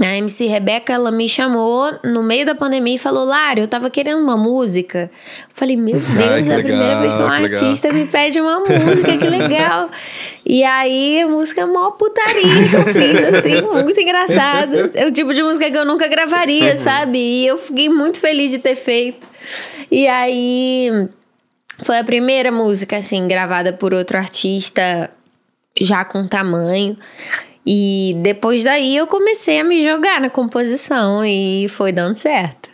[0.01, 3.91] a MC Rebeca, ela me chamou no meio da pandemia e falou: Lara, eu tava
[3.91, 5.11] querendo uma música.
[5.13, 7.63] Eu falei: Meu Deus, Ai, é a primeira legal, vez que um que legal.
[7.63, 9.89] artista me pede uma música, que legal.
[10.45, 14.91] E aí a música é mó putaria que eu fiz, assim, muito engraçado.
[14.93, 17.17] É o tipo de música que eu nunca gravaria, sabe?
[17.17, 19.25] E eu fiquei muito feliz de ter feito.
[19.89, 21.07] E aí.
[21.81, 25.09] Foi a primeira música, assim, gravada por outro artista
[25.79, 26.97] já com tamanho.
[27.65, 32.69] E depois daí eu comecei a me jogar na composição e foi dando certo.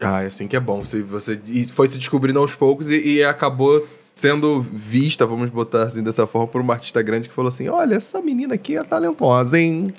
[0.00, 0.84] Ah, é assim que é bom.
[0.84, 1.40] Você, você
[1.72, 3.80] foi se descobrindo aos poucos e, e acabou
[4.12, 7.94] sendo vista, vamos botar assim dessa forma, por uma artista grande que falou assim: Olha,
[7.94, 9.92] essa menina aqui é talentosa, hein?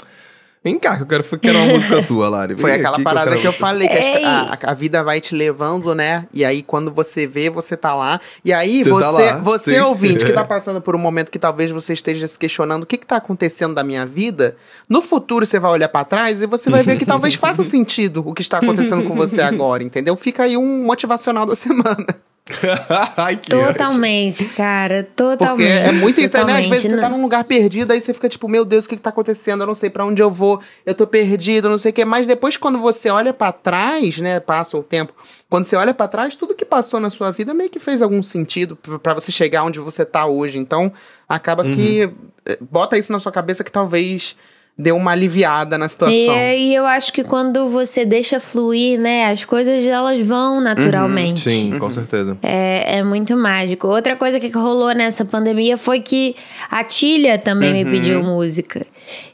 [0.64, 2.56] Vem cá, que eu quero, quero uma música sua, Lari.
[2.56, 4.24] Foi aquela aqui parada que eu você." falei, que Ei.
[4.24, 6.26] a, a- a vida vai te levando, né?
[6.34, 8.22] E aí, quando você vê, você tá lá.
[8.46, 11.38] E aí, Você tá você, lá, você ouvinte, que tá passando por um momento que
[11.38, 14.56] talvez você esteja se questionando o que que tá acontecendo da minha vida,
[14.88, 18.24] no futuro você vai olhar pra trás e você vai ver que talvez faça sentido
[18.26, 20.16] o que está acontecendo com você agora, entendeu?
[20.16, 22.06] Fica aí um motivacional da semana.
[23.16, 23.50] Ai, que.
[23.52, 25.08] Totalmente, cara.
[25.16, 25.70] Porque Totalmente.
[25.88, 26.60] é muito isso, né?
[26.60, 28.90] Às vezes você tá Não- num lugar perdido, aí você fica tipo, meu Deus, o
[28.90, 29.62] que que tá acontecendo?
[29.62, 32.04] Eu não sei pra onde eu vou, eu tô perdido, não sei o quê.
[32.04, 34.40] Mas depois, quando você olha pra trás, né?
[34.42, 35.14] Passa o tempo.
[35.50, 38.22] Quando você olha pra trás, tudo que passou na sua vida meio que fez algum
[38.22, 40.58] sentido pra pra você chegar onde você tá hoje.
[40.60, 40.92] Então,
[41.30, 42.10] acaba que.
[42.46, 44.36] eh, Bota isso na sua cabeça que talvez
[44.78, 46.16] dê uma aliviada na situação.
[46.18, 50.60] E, é- e eu acho que quando você deixa fluir, né, as coisas elas vão
[50.62, 51.50] naturalmente.
[51.50, 52.38] Sim, com certeza.
[52.42, 53.88] É, é muito mágico.
[53.88, 56.36] Outra coisa que rolou nessa pandemia foi que
[56.72, 58.86] a Tilha também me pediu música.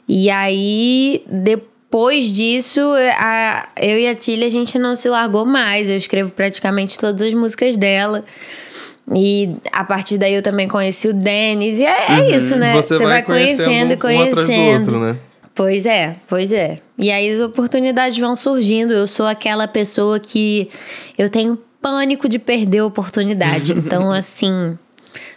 [0.06, 2.80] E aí, de- depois disso,
[3.18, 5.90] a, eu e a Tilly, a gente não se largou mais.
[5.90, 8.22] Eu escrevo praticamente todas as músicas dela.
[9.12, 11.80] E a partir daí eu também conheci o Denis.
[11.80, 12.74] E é, é isso, né?
[12.74, 14.78] Você, vai, conhecendo, e um atrás do conhecendo.
[14.78, 15.16] outro, né?
[15.54, 16.80] Pois é, pois é.
[16.98, 18.92] E aí as oportunidades vão surgindo.
[18.92, 20.70] Eu sou aquela pessoa que
[21.18, 23.74] eu tenho pânico de perder a oportunidade.
[23.80, 24.78] Então, assim,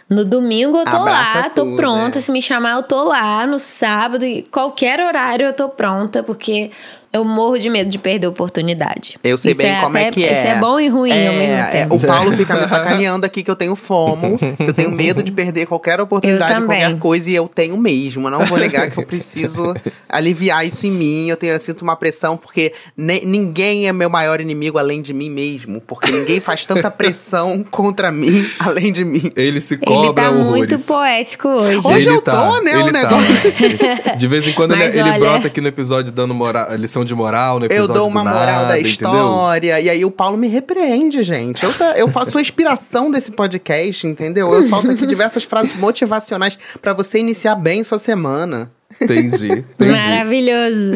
[0.08, 2.16] no domingo eu tô Abraça lá, tô tudo, pronta.
[2.16, 2.20] né?
[2.20, 3.46] Se me chamar, eu tô lá.
[3.46, 6.70] No sábado, e qualquer horário eu tô pronta, porque
[7.14, 9.16] eu morro de medo de perder oportunidade.
[9.24, 10.32] Eu sei Isso bem é como é até- que é.
[10.32, 11.94] Isso é bom e ruim É, ao mesmo é, tempo.
[11.94, 15.30] o Paulo fica me sacaneando aqui que eu tenho fomo, que eu tenho medo de
[15.32, 18.26] perder qualquer oportunidade, qualquer coisa, e eu tenho mesmo.
[18.26, 19.74] Eu não vou negar que eu preciso
[20.08, 21.28] aliviar isso em mim.
[21.28, 25.14] Eu, tenho, eu sinto uma pressão, porque ne- ninguém é meu maior inimigo além de
[25.14, 25.80] mim mesmo.
[25.80, 29.30] Porque ninguém faz tanta pressão contra mim além de mim.
[29.36, 30.48] Ele se Ele cobra tá horrores.
[30.50, 31.86] muito poético hoje.
[31.86, 34.14] Hoje eu tô, né, o ele tá.
[34.16, 37.03] De vez em quando ele, Mas ele olha- brota aqui no episódio dando mora- lição
[37.04, 38.90] de moral, no Eu episódio dou uma do moral nada, da entendeu?
[38.90, 41.62] história, e aí o Paulo me repreende, gente.
[41.64, 44.52] Eu, tá- eu faço a inspiração desse podcast, entendeu?
[44.52, 48.70] Eu solto aqui diversas frases motivacionais pra você iniciar bem sua semana.
[49.00, 49.90] Entendi, entendi.
[49.90, 50.92] Maravilhoso.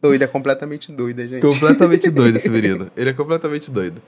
[0.00, 1.42] Doida, completamente doida, gente.
[1.42, 2.88] Completamente doido esse menino.
[2.96, 4.00] Ele é completamente doido.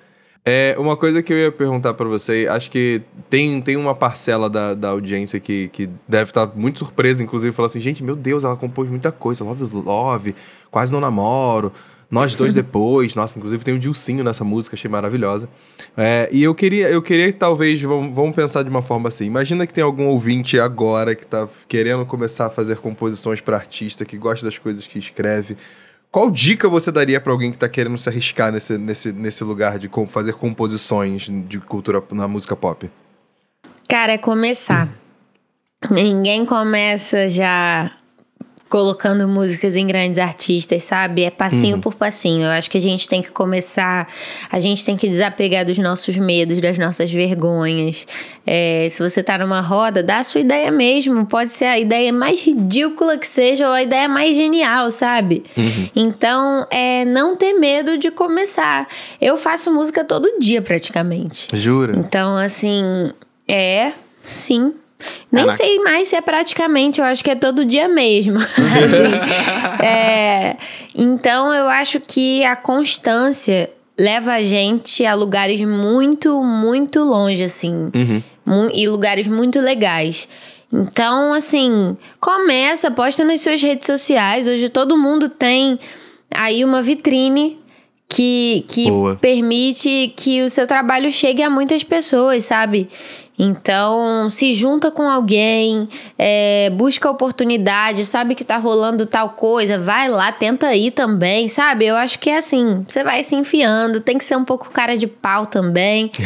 [0.45, 4.49] É, uma coisa que eu ia perguntar pra você, acho que tem, tem uma parcela
[4.49, 8.43] da, da audiência que, que deve estar muito surpresa, inclusive, falou assim, gente, meu Deus,
[8.43, 10.35] ela compôs muita coisa, Love Love,
[10.71, 11.71] Quase Não Namoro,
[12.11, 15.47] Nós Dois Depois, nossa, inclusive tem o Dilcinho nessa música, achei maravilhosa.
[15.95, 19.27] É, e eu queria, eu queria que talvez, vamos, vamos pensar de uma forma assim,
[19.27, 24.07] imagina que tem algum ouvinte agora que tá querendo começar a fazer composições pra artista,
[24.07, 25.55] que gosta das coisas que escreve,
[26.11, 29.79] qual dica você daria pra alguém que tá querendo se arriscar nesse, nesse, nesse lugar
[29.79, 32.91] de fazer composições de cultura na música pop?
[33.89, 34.89] Cara, é começar.
[35.91, 37.91] Ninguém começa já
[38.71, 41.25] colocando músicas em grandes artistas, sabe?
[41.25, 42.45] É passinho por passinho.
[42.45, 44.07] Eu acho que a gente tem que começar,
[44.49, 48.07] a gente tem que desapegar dos nossos medos, das nossas vergonhas.
[48.47, 51.27] É, se você tá numa roda, dá a sua ideia mesmo.
[51.27, 55.43] Pode ser a ideia mais ridícula que seja ou a ideia mais genial, sabe?
[55.97, 58.87] Então, é não ter medo de começar.
[59.21, 61.49] Eu faço música todo dia, praticamente.
[61.57, 61.99] Jura?
[61.99, 63.11] Então, assim,
[63.49, 64.75] é, sim.
[65.31, 65.57] Nem Caraca.
[65.63, 68.37] sei mais se é praticamente, eu acho que é todo dia mesmo.
[68.41, 70.57] Assim, é,
[70.95, 77.91] então, eu acho que a constância leva a gente a lugares muito, muito longe, assim.
[78.47, 80.27] Mu- E lugares muito legais.
[80.73, 84.47] Então, assim, começa, posta nas suas redes sociais.
[84.47, 85.79] Hoje todo mundo tem
[86.33, 87.59] aí uma vitrine
[88.09, 89.17] que, que Boa.
[89.17, 92.89] permite que o seu trabalho chegue a muitas pessoas, sabe?
[93.43, 100.11] Então, se junta com alguém, é, busca oportunidade, sabe que tá rolando tal coisa, vai
[100.11, 101.87] lá, tenta ir também, sabe?
[101.87, 104.95] Eu acho que é assim, você vai se enfiando, tem que ser um pouco cara
[104.95, 106.11] de pau também.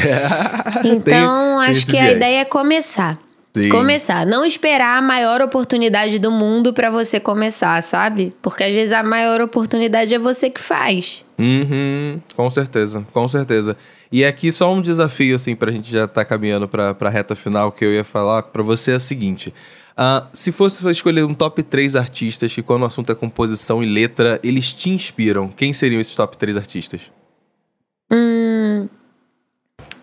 [0.84, 2.16] Então, tem acho esse que a viés.
[2.16, 3.18] ideia é começar.
[3.56, 3.68] Sim.
[3.68, 8.34] Começar, não esperar a maior oportunidade do mundo pra você começar, sabe?
[8.42, 11.24] Porque às vezes a maior oportunidade é você que faz.
[11.38, 13.76] Uhum, com certeza, com certeza.
[14.14, 17.72] E aqui só um desafio, assim, pra gente já tá caminhando pra, pra reta final,
[17.72, 19.52] que eu ia falar pra você é o seguinte.
[19.96, 23.82] Ah, se fosse só escolher um top 3 artistas que, quando o assunto é composição
[23.82, 27.00] e letra, eles te inspiram, quem seriam esses top 3 artistas?
[28.08, 28.88] Hum,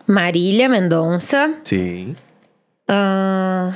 [0.05, 2.13] Marília Mendonça, Sim.
[2.89, 3.73] ahn,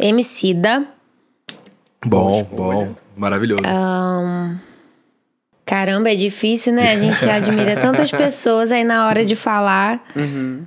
[0.00, 0.88] Emicida,
[2.02, 2.96] Bom, bom.
[3.14, 3.64] Maravilhoso.
[5.68, 6.92] Caramba, é difícil, né?
[6.92, 10.02] A gente admira tantas pessoas aí na hora de falar.
[10.16, 10.62] Uhum.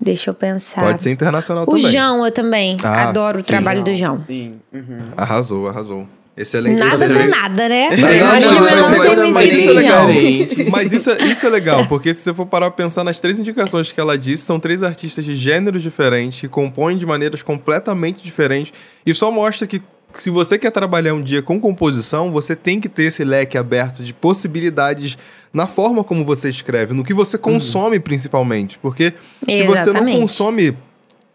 [0.00, 0.82] Deixa eu pensar.
[0.82, 1.90] Pode ser internacional O também.
[1.92, 2.76] João, eu também.
[2.82, 3.46] Ah, Adoro o sim.
[3.46, 4.22] trabalho do João.
[4.26, 4.60] Sim.
[4.72, 4.98] Uhum.
[5.16, 6.06] Arrasou, arrasou.
[6.36, 6.80] Excelente.
[6.80, 7.30] Nada excelente.
[7.32, 7.88] com nada, né?
[7.90, 10.12] Não, Marília não, mas- isso é legal.
[10.12, 10.66] João.
[10.72, 13.38] Mas isso, é- isso é legal, porque se você for parar pra pensar nas três
[13.38, 18.24] indicações que ela disse, são três artistas de gêneros diferentes, que compõem de maneiras completamente
[18.24, 18.72] diferentes,
[19.06, 19.80] e só mostra que
[20.16, 24.02] se você quer trabalhar um dia com composição, você tem que ter esse leque aberto
[24.02, 25.18] de possibilidades
[25.52, 29.12] na forma como você escreve, no que você consome principalmente, porque
[29.44, 30.20] se você não Exatamente.
[30.20, 30.76] consome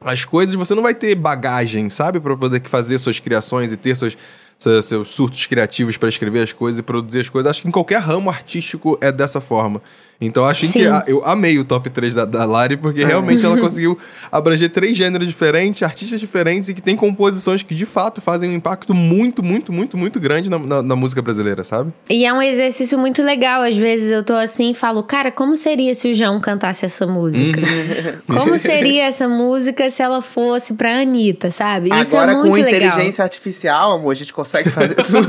[0.02, 2.20] as coisas, você não vai ter bagagem, sabe?
[2.20, 4.18] Pra poder fazer suas criações e ter suas,
[4.58, 7.50] seus, surtos criativos pra escrever as coisas e produzir as coisas.
[7.50, 9.82] Acho que em qualquer ramo artístico é dessa forma.
[10.22, 10.80] Então acho Sim.
[10.80, 13.98] que a- eu amei o top 3 da, da Lari, porque realmente ela conseguiu
[14.30, 18.54] abranger três gêneros diferentes, artistas diferentes e que tem composições que de fato fazem um
[18.54, 21.94] impacto muito, muito, muito, muito grande na, na- na música brasileira, sabe?
[22.10, 23.62] E é um exercício muito legal.
[23.62, 27.08] Às vezes eu tô assim e falo, cara, como seria se o João cantasse essa
[27.08, 27.62] música?
[28.28, 31.90] como seria essa música se ela fosse pra Anitta, sabe?
[31.98, 32.90] Isso Agora é com muito legal.
[32.90, 35.28] inteligência artificial, amor, a gente consegue fazer tudo.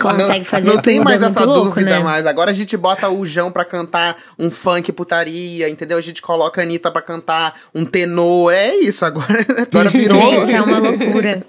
[0.00, 1.98] Consegue não, fazer Não tem tudo, mais é essa louco, dúvida né?
[2.00, 2.26] mais.
[2.26, 5.98] Agora a gente bota o João pra cantar um funk putaria, entendeu?
[5.98, 8.52] A gente coloca a Anitta pra cantar um tenor.
[8.52, 10.18] É isso, agora, agora virou.
[10.18, 11.46] Gente, é uma loucura.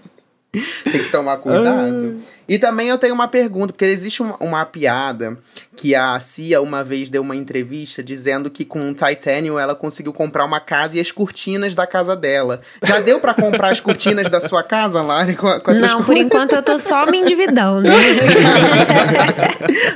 [0.84, 2.18] Tem que tomar cuidado.
[2.48, 5.38] E também eu tenho uma pergunta, porque existe uma, uma piada
[5.76, 10.12] que a Cia uma vez deu uma entrevista dizendo que com o Titanium ela conseguiu
[10.12, 12.62] comprar uma casa e as cortinas da casa dela.
[12.84, 16.18] Já deu pra comprar as cortinas da sua casa, Lari, com, com essas Não, por
[16.18, 17.88] enquanto eu tô só me endividando.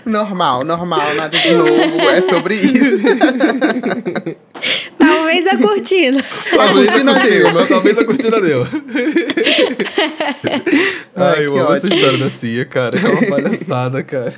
[0.06, 2.10] Normal, normal, nada de novo.
[2.10, 2.98] É sobre isso.
[5.02, 6.22] Talvez a cortina.
[6.60, 7.54] A cortina deu.
[7.54, 8.68] mas talvez a cortina deu.
[11.16, 12.98] Ai, Ai, eu amo essa história da Cia, cara.
[12.98, 14.34] É uma palhaçada, cara.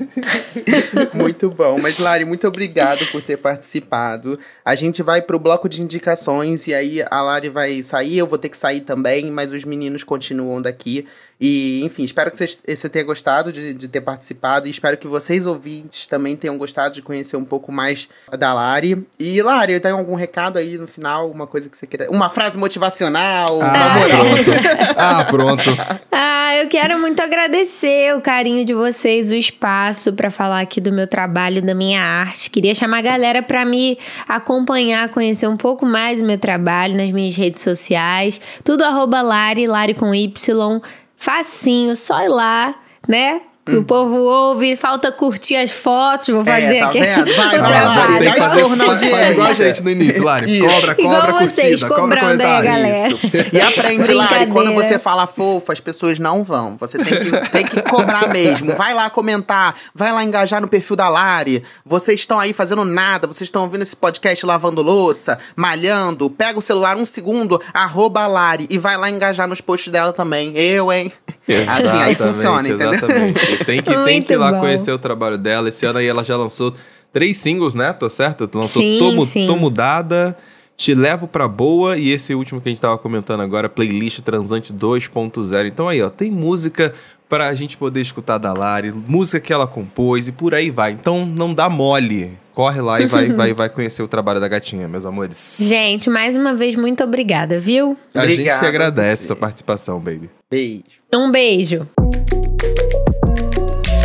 [1.13, 1.79] Muito bom.
[1.81, 4.39] Mas, Lari, muito obrigado por ter participado.
[4.63, 8.37] A gente vai pro bloco de indicações e aí a Lari vai sair, eu vou
[8.37, 11.05] ter que sair também, mas os meninos continuam daqui.
[11.41, 15.07] E, enfim, espero que vocês- você tenha gostado de, de ter participado e espero que
[15.07, 18.07] vocês, ouvintes, também tenham gostado de conhecer um pouco mais
[18.37, 19.05] da Lari.
[19.19, 21.29] E, Lari, tem algum recado aí no final?
[21.29, 22.09] Uma coisa que você queira.
[22.09, 24.25] Uma frase motivacional, uma Ah, moral.
[24.43, 24.51] pronto.
[24.97, 25.69] Ah, pronto.
[26.11, 30.91] Ah, eu quero muito agradecer o carinho de vocês, o espaço para falar aqui do
[30.91, 32.49] meu trabalho, da minha arte.
[32.49, 33.97] Queria chamar a galera para me
[34.29, 38.39] acompanhar, conhecer um pouco mais do meu trabalho nas minhas redes sociais.
[38.63, 40.81] Tudo arroba Lari, Lari com Y.
[41.23, 42.75] Facinho, só ir lá,
[43.07, 43.43] né?
[43.65, 46.99] Que o povo ouve, falta curtir as fotos, vou fazer É, tá aqui.
[46.99, 47.33] vendo?
[47.33, 47.85] Vai, vai.
[47.85, 49.65] Lari, que fazer- estorno na faz- igual a audiência.
[49.67, 50.51] gente no início, Lari.
[50.57, 50.67] Isso.
[50.69, 52.69] Cobra, Igual cobra vocês, curtida, cobra cobrando aí, comentário.
[52.69, 53.07] galera.
[53.07, 53.55] Isso.
[53.55, 56.75] E aprende, Lari, quando você fala fofo, as pessoas não vão.
[56.77, 58.75] Você tem que, tem que cobrar mesmo.
[58.75, 61.63] Vai lá comentar, vai lá engajar no perfil da Lari.
[61.85, 66.29] Vocês estão aí fazendo nada, vocês estão ouvindo esse podcast lavando louça, malhando.
[66.29, 70.51] Pega o celular um segundo, arroba Lari e vai lá engajar nos posts dela também.
[70.57, 71.13] Eu, hein?
[71.47, 72.93] Assim aí Exatamente, funciona, entendeu?
[72.93, 73.65] Exatamente.
[73.65, 74.59] Tem que, tem Muito que ir lá bom.
[74.61, 75.69] conhecer o trabalho dela.
[75.69, 76.73] Esse ano aí ela já lançou
[77.11, 77.91] três singles, né?
[77.91, 78.49] Tô certo?
[78.53, 79.45] Lançou Sim, Tô, sim.
[79.45, 80.37] Tô Mudada,
[80.77, 84.73] Te Levo Pra Boa e esse último que a gente tava comentando agora, Playlist Transante
[84.73, 85.67] 2.0.
[85.67, 86.93] Então aí, ó, tem música
[87.27, 90.91] pra gente poder escutar da Lari, música que ela compôs e por aí vai.
[90.91, 92.37] Então não dá mole.
[92.53, 95.55] Corre lá e vai, vai, vai conhecer o trabalho da gatinha, meus amores.
[95.59, 97.97] Gente, mais uma vez, muito obrigada, viu?
[98.13, 99.27] A Obrigado gente que a agradece você.
[99.27, 100.29] sua participação, baby.
[100.49, 100.83] Beijo.
[101.13, 101.87] Um beijo.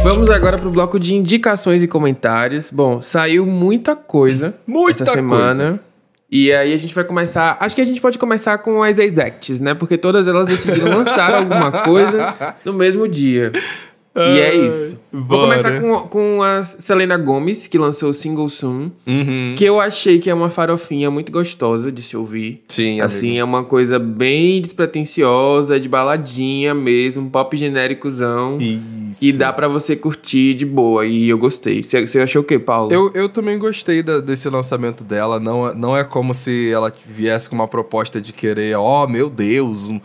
[0.03, 2.71] Vamos agora pro bloco de indicações e comentários.
[2.71, 5.81] Bom, saiu muita coisa Muita essa semana.
[6.31, 7.57] E aí a gente vai começar.
[7.61, 9.75] Acho que a gente pode começar com as exacts, né?
[9.75, 12.35] Porque todas elas decidiram lançar alguma coisa
[12.65, 13.51] no mesmo dia.
[14.15, 14.98] E é isso.
[15.13, 18.91] Vou começar com, com a Selena Gomes, que lançou o single Soon.
[19.07, 19.55] Uhum.
[19.57, 22.63] Que eu achei que é uma farofinha muito gostosa de se ouvir.
[22.69, 28.59] Sim, Assim, é uma coisa bem despretensiosa, de baladinha mesmo, pop genéricozão.
[28.61, 29.25] Isso.
[29.25, 31.07] E dá pra você curtir de boa.
[31.07, 31.83] E eu gostei.
[31.83, 32.93] Você achou o quê, Paulo?
[32.93, 35.41] Eu, eu também gostei da- desse lançamento dela.
[35.41, 39.31] Não, é- não é como se ela viesse com uma proposta de querer, ó, meu
[39.31, 39.99] Deus, um,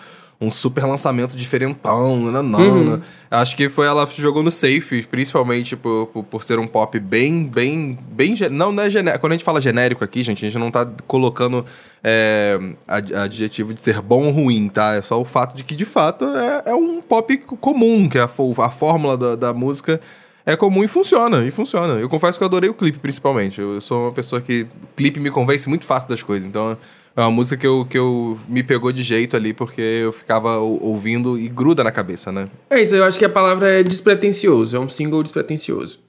[0.46, 2.18] um super lançamento diferentão.
[2.18, 2.98] Não, não, Uhum.
[2.98, 3.02] né?
[3.32, 7.46] Acho que foi ela jogou no safe, principalmente por, por, por ser um pop bem,
[7.46, 8.36] bem, bem.
[8.52, 9.22] Não, não é genérico.
[9.22, 11.66] Quando a gente fala genérico aqui, gente, a gente não tá colocando
[12.04, 14.94] é, ad- adjetivo de ser bom ou ruim, tá?
[14.96, 18.26] É só o fato de que, de fato, é, é um pop comum, que a,
[18.26, 20.00] a fórmula da, da música
[20.46, 21.94] é comum e funciona, e funciona.
[21.96, 23.60] Eu confesso que eu adorei o clipe, principalmente.
[23.62, 24.68] Eu sou uma pessoa que.
[24.96, 26.48] clipe me convence muito fácil das coisas.
[26.48, 26.78] Então,
[27.16, 30.58] é uma música que eu, que eu me pegou de jeito ali, porque eu ficava
[30.58, 32.48] ou- ouvindo e gruda na cabeça, né?
[32.70, 34.76] É isso, eu acho que a palavra é despretensioso.
[34.76, 36.00] É um single despretensioso.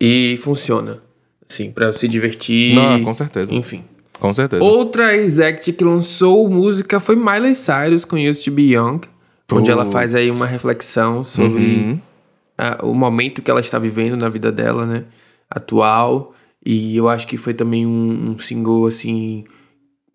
[0.00, 0.98] E funciona.
[1.48, 2.74] Assim, pra se divertir.
[2.74, 3.52] Não, com certeza.
[3.52, 3.84] Enfim.
[4.18, 4.62] Com certeza.
[4.62, 9.00] Outra exec que lançou música foi Miley Cyrus com Used to Be Young.
[9.52, 12.00] Onde ela faz aí uma reflexão sobre Uhum.
[12.56, 15.04] ah, o momento que ela está vivendo na vida dela, né?
[15.50, 16.34] Atual.
[16.64, 19.44] E eu acho que foi também um, um single, assim,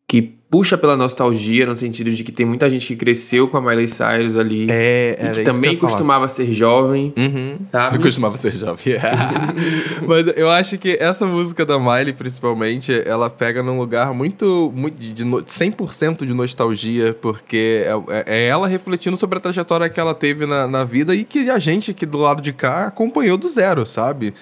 [0.07, 3.61] que puxa pela nostalgia, no sentido de que tem muita gente que cresceu com a
[3.61, 4.67] Miley Cyrus ali.
[4.69, 5.91] É, e era que isso também que eu ia falar.
[5.91, 7.57] costumava ser jovem, Uhum.
[7.67, 7.97] sabe?
[7.97, 8.95] Eu costumava ser jovem.
[10.07, 14.97] Mas eu acho que essa música da Miley, principalmente, ela pega num lugar muito, muito
[14.97, 19.99] de, de no- 100% de nostalgia, porque é, é ela refletindo sobre a trajetória que
[19.99, 23.37] ela teve na, na vida e que a gente aqui do lado de cá acompanhou
[23.37, 24.33] do zero, sabe?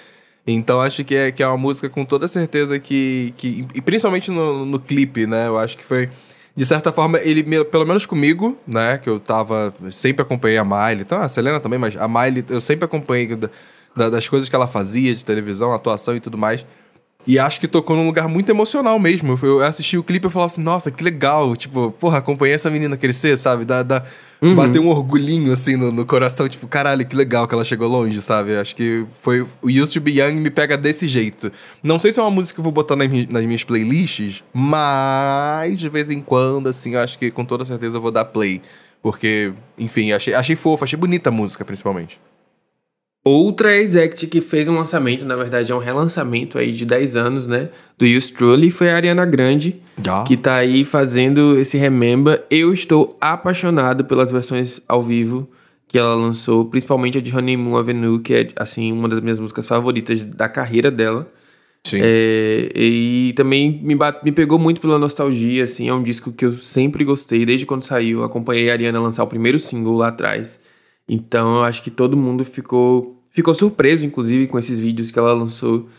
[0.46, 3.34] Então acho que é, que é uma música com toda certeza que.
[3.38, 5.48] que e principalmente no, no clipe, né?
[5.48, 6.10] Eu acho que foi.
[6.56, 8.98] De certa forma, ele, pelo menos comigo, né?
[8.98, 9.74] Que eu tava.
[9.90, 11.02] Sempre acompanhei a Miley.
[11.02, 13.50] Então, a Selena também, mas a Miley eu sempre acompanhei da,
[13.96, 16.66] da, das coisas que ela fazia, de televisão, atuação e tudo mais.
[17.26, 19.40] E acho que tocou num lugar muito emocional mesmo.
[19.42, 21.56] Eu assisti o clipe e falava assim, nossa, que legal.
[21.56, 23.64] Tipo, porra, acompanhei essa menina crescer, sabe?
[23.64, 24.04] Dá, dá,
[24.44, 24.56] uhum.
[24.56, 26.48] Bater um orgulhinho, assim, no, no, coração.
[26.50, 28.56] Tipo, caralho, que legal que ela chegou longe, sabe?
[28.56, 29.42] Acho que foi...
[29.42, 31.52] O Used to Be Young me pega desse jeito.
[31.82, 35.80] Não sei se é uma música que eu vou botar nas, nas minhas playlists, mas
[35.80, 38.62] de vez em quando, assim, eu acho que com toda certeza eu vou dar play.
[39.02, 42.20] Porque, enfim, achei, achei fofa, achei bonita a música, principalmente.
[43.26, 47.48] Outra exec que fez um lançamento, na verdade é um relançamento aí de 10 anos,
[47.48, 47.70] né?
[47.98, 50.26] Do Use Truly, foi a Ariana Grande, yeah.
[50.28, 52.44] que tá aí fazendo esse Remember.
[52.52, 55.48] Eu estou apaixonado pelas versões ao vivo
[55.88, 59.68] que ela lançou, principalmente a de Honeymoon Avenue, que é, assim, uma das minhas músicas
[59.68, 61.32] favoritas da carreira dela.
[61.86, 62.00] Sim.
[62.02, 66.58] É, e também me, me pegou muito pela nostalgia, assim, é um disco que eu
[66.58, 68.24] sempre gostei, desde quando saiu.
[68.24, 70.60] Acompanhei a Ariana lançar o primeiro single lá atrás.
[71.08, 75.34] Então eu acho que todo mundo ficou ficou surpreso, inclusive, com esses vídeos que ela
[75.34, 75.90] lançou.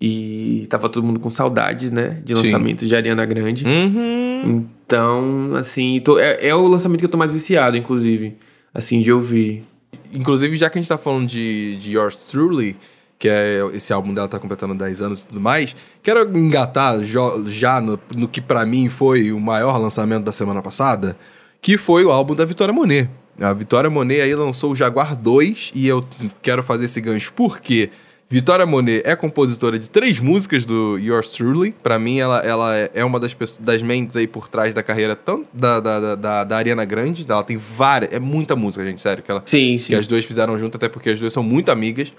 [0.00, 2.20] E tava todo mundo com saudades, né?
[2.24, 2.88] De lançamento Sim.
[2.88, 3.64] de Ariana Grande.
[3.66, 4.66] Uhum.
[4.86, 8.36] Então, assim, tô, é, é, o lançamento que eu tô mais viciado, inclusive.
[8.72, 9.64] Assim, de ouvir.
[10.12, 12.76] Inclusive, já que a gente tá falando de, de Yours Truly,
[13.18, 17.80] que é esse álbum dela tá completando 10 anos e tudo mais, quero engatar já
[17.80, 21.16] no, no que para mim foi o maior lançamento da semana passada,
[21.62, 23.08] que foi o álbum da Vitória Monet.
[23.40, 26.04] A Vitória Monet aí lançou o Jaguar 2 e eu
[26.40, 27.90] quero fazer esse gancho porque
[28.28, 31.74] Vitória Monet é compositora de três músicas do Yours Truly.
[31.82, 35.46] Para mim, ela, ela é uma das, das mentes aí por trás da carreira tanto
[35.52, 37.24] da, da, da, da Ariana Grande.
[37.28, 38.12] Ela tem várias.
[38.12, 39.22] É muita música, gente, sério.
[39.22, 39.92] Que, ela, sim, sim.
[39.92, 42.12] que as duas fizeram junto, até porque as duas são muito amigas.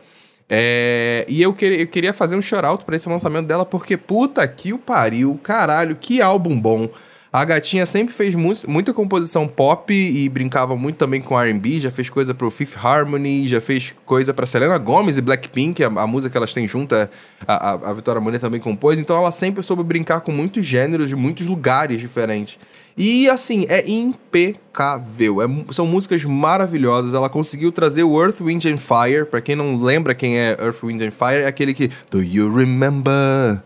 [0.47, 4.47] É, e eu, que, eu queria fazer um shout-out pra esse lançamento dela, porque puta
[4.47, 6.88] que o pariu, caralho, que álbum bom.
[7.36, 11.91] A gatinha sempre fez mu muita composição pop e brincava muito também com R&B, já
[11.91, 16.07] fez coisa pro Fifth Harmony, já fez coisa para Selena Gomez e Blackpink, a, a,
[16.07, 17.09] música que elas têm junto, a,
[17.45, 21.15] a, a Vitória Monet também compôs, então ela sempre soube brincar com muitos gêneros de
[21.17, 22.57] muitos lugares diferentes.
[22.97, 25.41] E assim, é impecável.
[25.41, 27.13] É, são músicas maravilhosas.
[27.13, 29.25] Ela conseguiu trazer o Earth, Wind and Fire.
[29.25, 31.91] Pra quem não lembra quem é Earth, Wind and Fire, é aquele que.
[32.09, 33.61] Do you remember?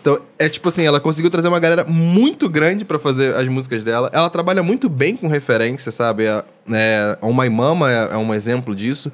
[0.00, 3.82] Então, é tipo assim, ela conseguiu trazer uma galera muito grande para fazer as músicas
[3.82, 4.10] dela.
[4.12, 6.24] Ela trabalha muito bem com referência, sabe?
[6.24, 9.10] É, é, On My Mama é, é um exemplo disso.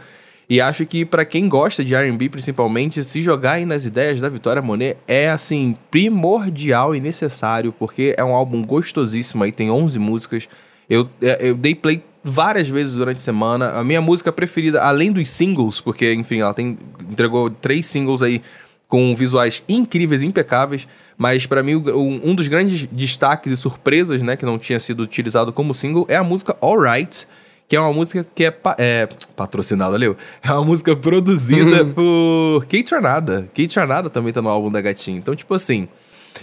[0.49, 4.29] E acho que para quem gosta de R&B, principalmente, se jogar aí nas ideias da
[4.29, 9.97] Vitória Monet é, assim, primordial e necessário, porque é um álbum gostosíssimo aí, tem 11
[10.01, 10.49] músicas.
[10.89, 13.71] Eu, é, eu dei play várias vezes durante a semana.
[13.73, 18.43] A minha música preferida, além dos singles, porque, enfim, ela tem, entregou três singles aí
[18.89, 24.45] com visuais incríveis, impecáveis, mas para mim um dos grandes destaques e surpresas, né, que
[24.45, 27.27] não tinha sido utilizado como single é a música Alright,
[27.69, 30.17] que é uma música que é, pa é patrocinada, leu?
[30.43, 31.95] É uma música produzida uhum.
[31.95, 33.49] por Kate Arnada.
[33.55, 35.17] Kate Arnada também tá no álbum da Gatinha.
[35.17, 35.87] Então, tipo assim,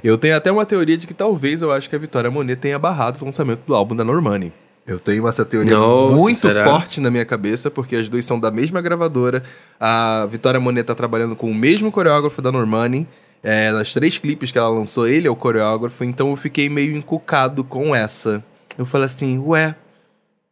[0.02, 2.80] eu tenho até uma teoria de que talvez eu acho que a Vitória Monet tenha
[2.80, 4.54] barrado o lançamento do álbum da Normani.
[4.88, 6.64] Eu tenho essa teoria Nossa, muito será?
[6.64, 9.44] forte na minha cabeça, porque as duas são da mesma gravadora.
[9.78, 13.06] A Vitória Monet tá trabalhando com o mesmo coreógrafo da Normani.
[13.44, 16.96] É, nas três clipes que ela lançou, ele é o coreógrafo, então eu fiquei meio
[16.96, 18.42] encucado com essa.
[18.78, 19.76] Eu falei assim, ué,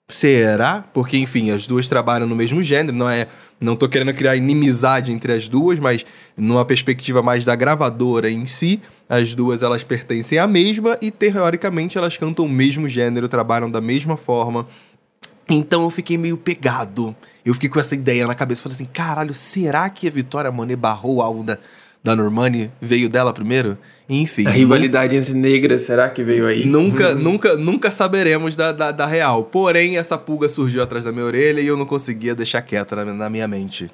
[0.08, 0.84] será?
[0.94, 3.28] Porque, enfim, as duas trabalham no mesmo gênero, não é.
[3.60, 8.46] Não tô querendo criar inimizade entre as duas, mas numa perspectiva mais da gravadora em
[8.46, 8.82] si.
[9.08, 13.80] As duas elas pertencem à mesma e teoricamente elas cantam o mesmo gênero, trabalham da
[13.80, 14.68] mesma forma.
[15.50, 17.16] Então eu fiquei meio pegado.
[17.46, 20.76] Eu fiquei com essa ideia na cabeça, falei assim: "Caralho, será que a Vitória Monet
[20.76, 21.46] barrou o álbum
[22.06, 23.78] da, Normani veio dela primeiro?"
[24.08, 24.46] Enfim.
[24.46, 26.66] A rivalidade entre negras, será que veio aí?
[26.66, 29.46] Nunca, nunca, nunca saberemos da, da, da, real.
[29.46, 33.06] Porém, essa pulga surgiu atrás da minha orelha e eu não conseguia deixar quieta na,
[33.06, 33.90] na minha mente.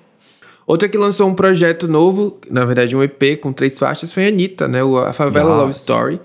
[0.67, 4.27] Outra que lançou um projeto novo, na verdade um EP com três faixas, foi a
[4.27, 4.83] Anitta, né?
[4.83, 5.61] O, a Favela Nossa.
[5.61, 6.19] Love Story.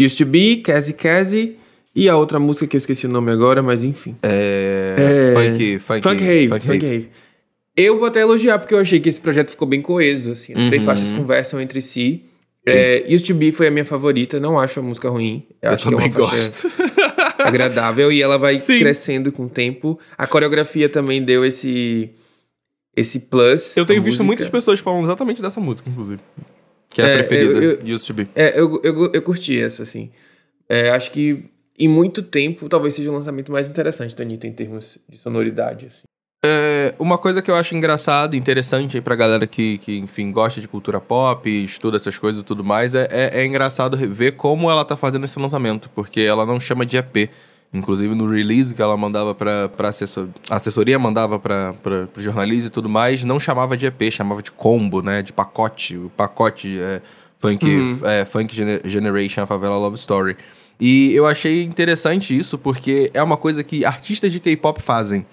[0.00, 1.58] Used to Be, Cassie Cassie.
[1.94, 4.14] E a outra música que eu esqueci o nome agora, mas enfim.
[4.22, 5.32] É.
[5.34, 5.34] é...
[5.34, 6.48] Funk, funk, funk Rave.
[6.48, 7.08] Funk, funk Rave.
[7.80, 10.52] Eu vou até elogiar, porque eu achei que esse projeto ficou bem coeso, assim.
[10.52, 10.68] As uhum.
[10.68, 12.24] três faixas conversam entre si.
[12.66, 15.46] É, Used to Be foi a minha favorita, não acho a música ruim.
[15.62, 16.68] Eu, eu acho também que é uma gosto.
[17.38, 18.80] agradável e ela vai Sim.
[18.80, 19.98] crescendo com o tempo.
[20.18, 22.10] A coreografia também deu esse
[22.96, 23.76] esse plus.
[23.76, 24.26] Eu tenho visto música.
[24.26, 26.20] muitas pessoas falando exatamente dessa música, inclusive.
[26.90, 28.28] Que é, é a preferida, eu, eu, Used to Be.
[28.34, 30.10] É, eu, eu, eu curti essa, assim.
[30.68, 31.44] É, acho que
[31.78, 35.86] em muito tempo talvez seja o lançamento mais interessante da Anitta em termos de sonoridade,
[35.86, 36.02] assim.
[36.44, 40.60] É, uma coisa que eu acho engraçado interessante aí pra galera que, que, enfim, gosta
[40.60, 44.70] de cultura pop, estuda essas coisas e tudo mais, é, é, é engraçado ver como
[44.70, 47.28] ela tá fazendo esse lançamento, porque ela não chama de EP.
[47.74, 52.22] Inclusive no release que ela mandava pra, pra assessor, a assessoria mandava pra, pra, pro
[52.22, 55.20] jornalista e tudo mais, não chamava de EP, chamava de combo, né?
[55.20, 55.94] De pacote.
[55.96, 57.02] O pacote é,
[57.38, 57.98] funk, Uhum.
[58.04, 60.34] é, funk Gene- Generation, a Favela Love Story.
[60.80, 65.26] E eu achei interessante isso, porque é uma coisa que artistas de K-pop fazem.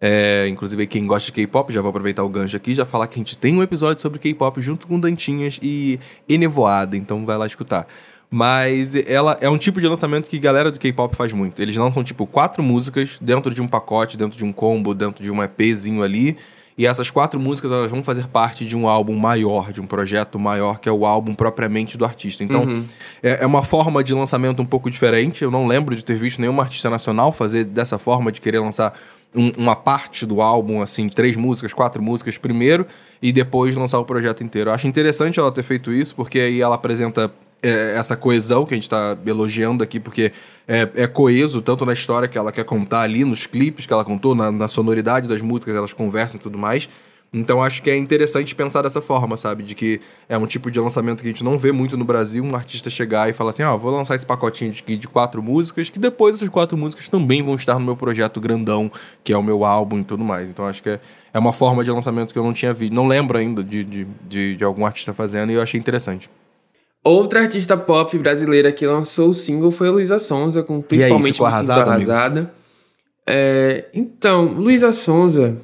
[0.00, 3.16] É, inclusive, quem gosta de K-pop, já vou aproveitar o gancho aqui, já falar que
[3.16, 7.46] a gente tem um episódio sobre K-pop junto com Dantinhas e Enevoada, então vai lá
[7.46, 7.86] escutar.
[8.30, 11.60] Mas ela é um tipo de lançamento que a galera do K-pop faz muito.
[11.60, 15.30] Eles lançam, tipo, quatro músicas dentro de um pacote, dentro de um combo, dentro de
[15.32, 16.36] um EPzinho ali.
[16.78, 20.38] E essas quatro músicas elas vão fazer parte de um álbum maior, de um projeto
[20.38, 22.42] maior, que é o álbum propriamente do artista.
[22.42, 22.86] Então,
[23.22, 25.42] é, é uma forma de lançamento um pouco diferente.
[25.42, 28.94] Eu não lembro de ter visto nenhuma artista nacional fazer dessa forma, de querer lançar
[29.34, 32.86] um- uma parte do álbum, assim, três músicas, quatro músicas primeiro,
[33.22, 34.70] e depois lançar o projeto inteiro.
[34.70, 37.30] Eu acho interessante ela ter feito isso, porque aí ela apresenta
[37.62, 40.32] é, essa coesão que a gente tá elogiando aqui, porque
[40.66, 44.02] é, é coeso tanto na história que ela quer contar ali, nos clipes que ela
[44.02, 46.88] contou, na, na sonoridade das músicas, elas conversam e tudo mais.
[47.32, 49.62] Então acho que é interessante pensar dessa forma, sabe?
[49.62, 52.42] De que é um tipo de lançamento que a gente não vê muito no Brasil,
[52.42, 55.88] um artista chegar e falar assim, ah, vou lançar esse pacotinho de, de quatro músicas,
[55.88, 58.90] que depois essas quatro músicas também vão estar no meu projeto grandão,
[59.22, 60.50] que é o meu álbum e tudo mais.
[60.50, 61.00] Então acho que é,
[61.32, 64.06] é uma forma de lançamento que eu não tinha visto, não lembro ainda de, de,
[64.28, 66.28] de, de algum artista fazendo e eu achei interessante.
[67.02, 71.46] Outra artista pop brasileira que lançou o single foi a Luísa Sonza, com principalmente ficou
[71.46, 72.10] single arrasada, amigo?
[72.10, 72.54] arrasada.
[73.26, 75.56] É, então, Luísa Sonza,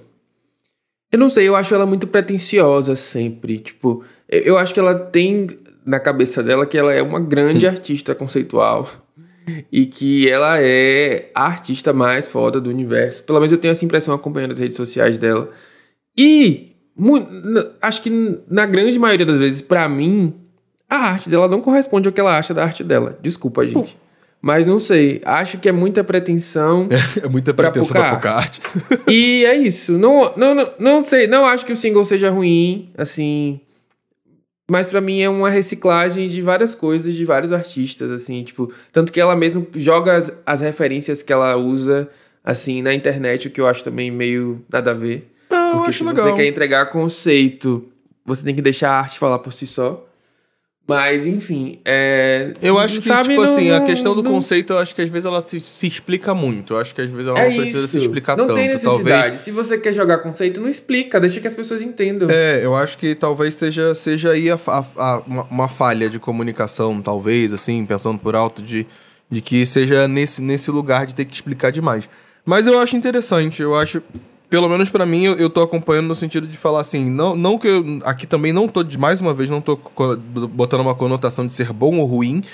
[1.16, 3.58] eu não sei, eu acho ela muito pretensiosa sempre.
[3.58, 5.48] Tipo, eu, acho que ela tem
[5.84, 8.88] na cabeça dela que ela é uma grande artista conceitual
[9.72, 13.24] e que ela é a artista mais foda do universo.
[13.24, 15.50] Pelo menos eu tenho essa impressão acompanhando as redes sociais dela.
[16.16, 16.72] E
[17.80, 20.34] acho que na grande maioria das vezes, pra mim,
[20.88, 23.18] a arte dela não corresponde ao que ela acha da arte dela.
[23.22, 23.96] Desculpa, gente.
[24.47, 25.20] Mas não sei.
[25.24, 26.88] Acho que é muita pretensão.
[27.20, 28.62] É muita Pra pretensão pra pouca arte.
[29.09, 29.99] e é isso.
[29.99, 31.26] Não, não, não, não sei.
[31.26, 33.59] Não acho que o single seja ruim, assim.
[34.70, 38.72] Mas pra mim é uma reciclagem de várias coisas, de vários artistas, assim, tipo.
[38.92, 42.09] Tanto que ela mesmo joga as, as referências que ela usa,
[42.44, 45.28] assim, na internet, o que eu acho também meio nada a ver.
[45.51, 46.24] Não, eu Porque acho se legal.
[46.24, 47.88] você quer entregar conceito,
[48.24, 50.07] você tem que deixar a arte falar por si só.
[50.89, 52.53] Mas, enfim, é...
[52.62, 54.95] Eu acho que, sabe, tipo não- assim, a não- questão do não- conceito, eu acho
[54.95, 56.74] que às vezes ela se, se explica muito.
[56.74, 57.89] Eu acho que às vezes ela É não precisa isso.
[57.89, 58.57] se explicar não tanto.
[58.57, 59.03] tem necessidade.
[59.22, 59.41] Talvez.
[59.41, 61.18] Se você quer jogar conceito, não explica.
[61.18, 62.28] Deixa que as pessoas entendam.
[62.30, 66.20] É, eu acho que talvez seja, seja aí a, fa- a- uma, uma falha de
[66.20, 68.87] comunicação, talvez, assim, pensando por alto, de,
[69.28, 72.09] de que seja nesse, nesse lugar de ter que explicar demais.
[72.45, 74.01] Mas eu acho interessante, eu acho.
[74.49, 77.59] Pelo menos pra mim, eu, eu tô acompanhando no sentido de falar assim, não, não
[77.59, 78.01] que eu.
[78.05, 79.76] Aqui também não tô, mais uma vez, não tô
[80.51, 82.44] botando uma conotação de ser bom ou ruim,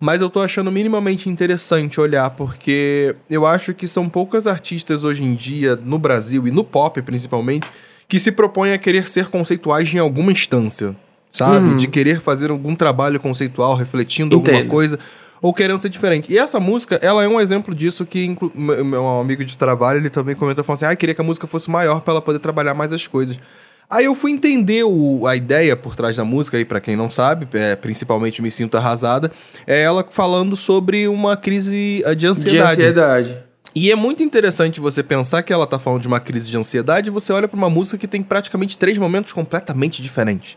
[0.00, 5.22] mas eu tô achando minimamente interessante olhar, porque eu acho que são poucas artistas hoje
[5.22, 7.68] em dia, no Brasil e no pop principalmente,
[8.08, 10.96] que se propõem a querer ser conceituais em alguma instância.
[11.30, 11.76] Sabe?
[11.76, 14.68] De querer fazer algum trabalho conceitual, refletindo alguma Entendo.
[14.68, 14.98] coisa,
[15.42, 16.32] ou querendo ser diferente.
[16.32, 20.08] E essa música, ela é um exemplo disso que inclu- meu amigo de trabalho, ele
[20.08, 22.72] também comentou, falou assim, ah, queria que a música fosse maior pra ela poder trabalhar
[22.74, 23.38] mais as coisas.
[23.90, 27.10] Aí eu fui entender o- a ideia por trás da música, aí para quem não
[27.10, 29.30] sabe, é, principalmente Me Sinto Arrasada,
[29.66, 32.76] é ela falando sobre uma crise eh, de ansiedade.
[32.76, 33.36] De ansiedade.
[33.74, 37.08] E é muito interessante você pensar que ela tá falando de uma crise de ansiedade
[37.08, 40.56] e você olha pra uma música que tem praticamente três momentos completamente diferentes.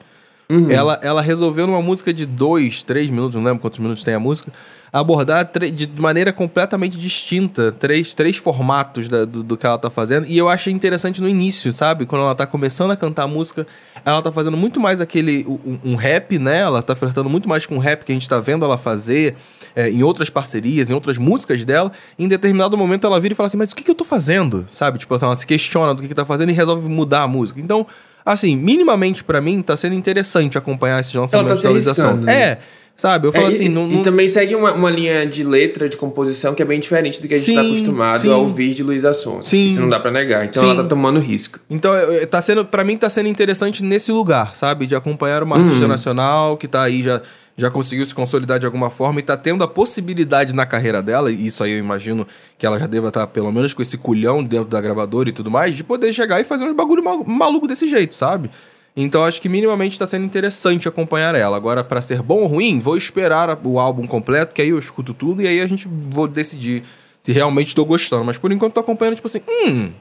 [0.71, 4.19] Ela, ela resolveu numa música de dois, três minutos, não lembro quantos minutos tem a
[4.19, 4.51] música,
[4.93, 10.25] abordar de maneira completamente distinta três, três formatos da- do, do que ela tá fazendo.
[10.27, 12.05] E eu achei interessante no início, sabe?
[12.05, 13.65] Quando ela tá começando a cantar a música,
[14.05, 15.45] ela tá fazendo muito mais aquele.
[15.47, 16.59] Um, um rap, né?
[16.59, 19.35] Ela tá flertando muito mais com o rap que a gente tá vendo ela fazer
[19.75, 21.91] é, em outras parcerias, em outras músicas dela.
[22.17, 24.65] Em determinado momento ela vira e fala assim: Mas o que, que eu tô fazendo?
[24.71, 24.99] Sabe?
[24.99, 27.59] Tipo ela se questiona do que, que tá fazendo e resolve mudar a música.
[27.59, 27.85] Então.
[28.25, 32.25] Assim, minimamente pra mim tá sendo interessante acompanhar esses lançamentos Luísa arriscando, Sonza.
[32.25, 32.41] né?
[32.41, 32.57] É,
[32.95, 33.27] sabe?
[33.27, 35.87] Eu falo É, assim, e, não, e não- também segue uma, uma linha de letra,
[35.87, 38.31] de composição, que é bem diferente do que a gente está acostumado sim.
[38.31, 39.43] a ouvir de Luísa Sonza.
[39.49, 39.67] Sim.
[39.67, 40.43] Isso não dá pra negar.
[40.45, 40.71] Então Sim.
[40.71, 41.59] ela tá tomando risco.
[41.69, 41.91] Então,
[42.29, 44.87] tá sendo, para mim tá sendo interessante nesse lugar, sabe?
[44.87, 47.21] De acompanhar uma artista nacional que tá aí já
[47.57, 51.31] já conseguiu se consolidar de alguma forma e tá tendo a possibilidade na carreira dela,
[51.31, 52.27] e isso aí eu imagino
[52.57, 55.49] que ela já deva estar pelo menos com esse culhão dentro da gravadora e tudo
[55.49, 58.49] mais, de poder chegar e fazer uns bagulho mal- maluco desse jeito, sabe?
[58.97, 61.55] Então acho que minimamente tá sendo interessante acompanhar ela.
[61.57, 65.13] Agora, pra ser bom ou ruim, vou esperar o álbum completo, que aí eu escuto
[65.13, 66.83] tudo e aí a gente vou decidir
[67.21, 68.23] se realmente tô gostando.
[68.23, 69.91] Mas por enquanto tô acompanhando, tipo assim, hum,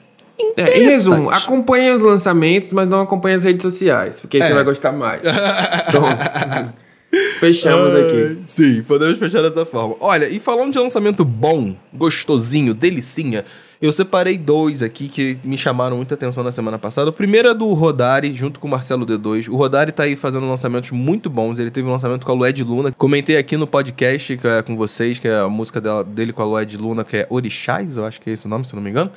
[0.57, 4.47] É, em resumo, acompanhe os lançamentos, mas não acompanhe as redes sociais, porque aí É.
[4.49, 5.21] você vai gostar mais.
[5.91, 6.75] Pronto.
[7.41, 8.39] Fechamos aqui.
[8.47, 9.97] Sim, podemos fechar dessa forma.
[10.01, 13.45] Olha, e falando de lançamento bom, gostosinho, delicinha,
[13.83, 17.11] eu separei dois aqui que me chamaram muita atenção na semana passada.
[17.11, 19.49] O primeiro é do Rodari, junto com o Marcelo D2.
[19.49, 21.59] O Rodari tá aí fazendo lançamentos muito bons.
[21.59, 22.93] Ele teve um lançamento com a Lued Luna.
[22.93, 26.41] Comentei aqui no podcast que é com vocês, que é a música dela- dele com
[26.43, 28.77] a Lued Luna, que é Orixás, eu acho que é esse o nome, se eu
[28.77, 29.11] não me engano.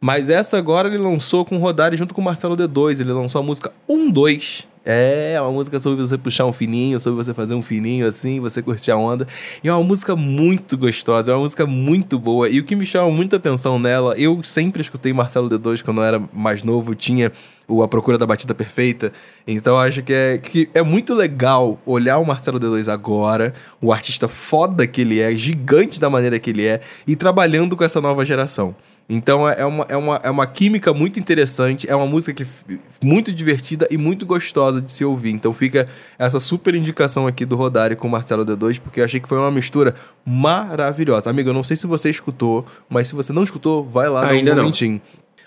[0.00, 3.00] Mas essa agora ele lançou com o Rodari junto com o Marcelo D2.
[3.00, 4.68] Ele lançou a música 2.
[4.84, 8.60] É, uma música sobre você puxar um fininho, sobre você fazer um fininho assim, você
[8.60, 9.26] curtir a onda.
[9.62, 12.48] E é uma música muito gostosa, é uma música muito boa.
[12.48, 16.04] E o que me chama muita atenção nela, eu sempre escutei Marcelo D2 quando eu
[16.04, 17.30] era mais novo, tinha
[17.68, 19.12] o A Procura da Batida Perfeita.
[19.46, 24.26] Então acho que é, que é muito legal olhar o Marcelo D2 agora, o artista
[24.26, 28.24] foda que ele é, gigante da maneira que ele é, e trabalhando com essa nova
[28.24, 28.74] geração.
[29.08, 32.46] Então é é uma, é, uma, é uma química muito interessante, é uma música que,
[33.02, 35.30] muito divertida e muito gostosa de se ouvir.
[35.30, 35.88] Então fica
[36.18, 39.38] essa super indicação aqui do Rodari com o Marcelo D2, porque eu achei que foi
[39.38, 39.94] uma mistura
[40.24, 41.30] maravilhosa.
[41.30, 44.52] Amigo, eu não sei se você escutou, mas se você não escutou, vai lá Ainda
[44.52, 44.72] um não.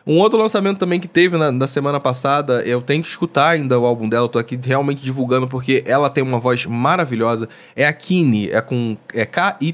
[0.07, 3.79] Um outro lançamento também que teve na, na semana passada, eu tenho que escutar ainda
[3.79, 7.49] o álbum dela, eu tô aqui realmente divulgando porque ela tem uma voz maravilhosa.
[7.75, 9.73] É a Kine, é com é K-Y-N-N-I-E.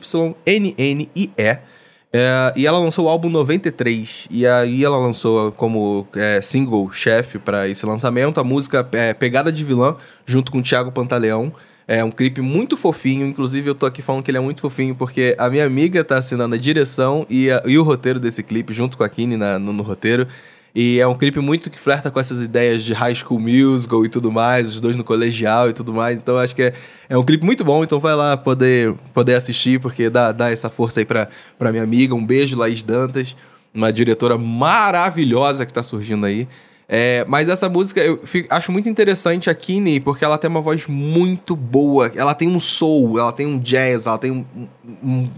[2.13, 4.27] É, e ela lançou o álbum 93.
[4.29, 9.51] E aí ela lançou como é, single chefe para esse lançamento a música é, Pegada
[9.51, 9.95] de Vilã,
[10.25, 11.53] junto com o Thiago Pantaleão.
[11.87, 14.95] É um clipe muito fofinho, inclusive eu tô aqui falando que ele é muito fofinho
[14.95, 18.71] porque a minha amiga tá assinando a direção e, a- e o roteiro desse clipe,
[18.73, 20.27] junto com a Kine na- no, no roteiro.
[20.73, 24.09] E é um clipe muito que flerta com essas ideias de high school musical e
[24.09, 26.17] tudo mais, os dois no colegial e tudo mais.
[26.17, 26.73] Então acho que é,
[27.09, 30.69] é um clipe muito bom, então vai lá poder, poder assistir, porque dá, dá essa
[30.69, 31.27] força aí pra,
[31.59, 32.15] pra minha amiga.
[32.15, 33.35] Um beijo, Laís Dantas,
[33.73, 36.47] uma diretora maravilhosa que tá surgindo aí.
[36.93, 40.59] É, mas essa música eu fi- acho muito interessante a Kine, porque ela tem uma
[40.61, 42.11] voz muito boa.
[42.15, 44.45] Ela tem um soul, ela tem um jazz, ela tem um,
[45.03, 45.29] um-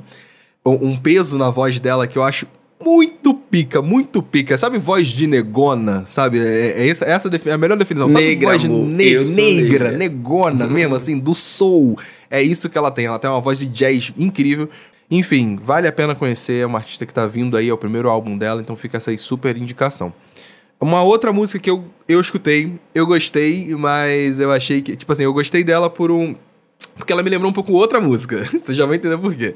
[0.66, 2.48] um peso na voz dela que eu acho
[2.84, 4.58] muito pica, muito pica.
[4.58, 6.04] Sabe voz de negona?
[6.08, 6.40] Sabe?
[6.40, 8.08] É, é essa, essa é a melhor definição.
[8.10, 9.92] Sabe Negra, voz ne- negra, negra.
[9.92, 11.98] negona mesmo, assim, do soul.
[12.30, 13.06] É isso que ela tem.
[13.06, 14.70] Ela tem uma voz de jazz incrível.
[15.10, 16.62] Enfim, vale a pena conhecer.
[16.62, 19.12] É uma artista que tá vindo aí, é o primeiro álbum dela, então fica essa
[19.12, 20.12] aí super indicação.
[20.80, 24.96] Uma outra música que eu, eu escutei, eu gostei, mas eu achei que.
[24.96, 26.36] Tipo assim, eu gostei dela por um.
[26.96, 28.46] Porque ela me lembrou um pouco outra música.
[28.62, 29.56] Você já vai entender por quê.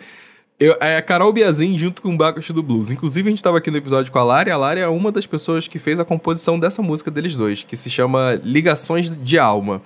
[0.60, 2.89] Eu, é a Carol Biazin junto com o Bacchus do Blues.
[2.89, 4.49] Inclusive, a gente tava aqui no episódio com a Lari.
[4.49, 7.76] A Lari é uma das pessoas que fez a composição dessa música deles dois, que
[7.76, 9.82] se chama Ligações de Alma.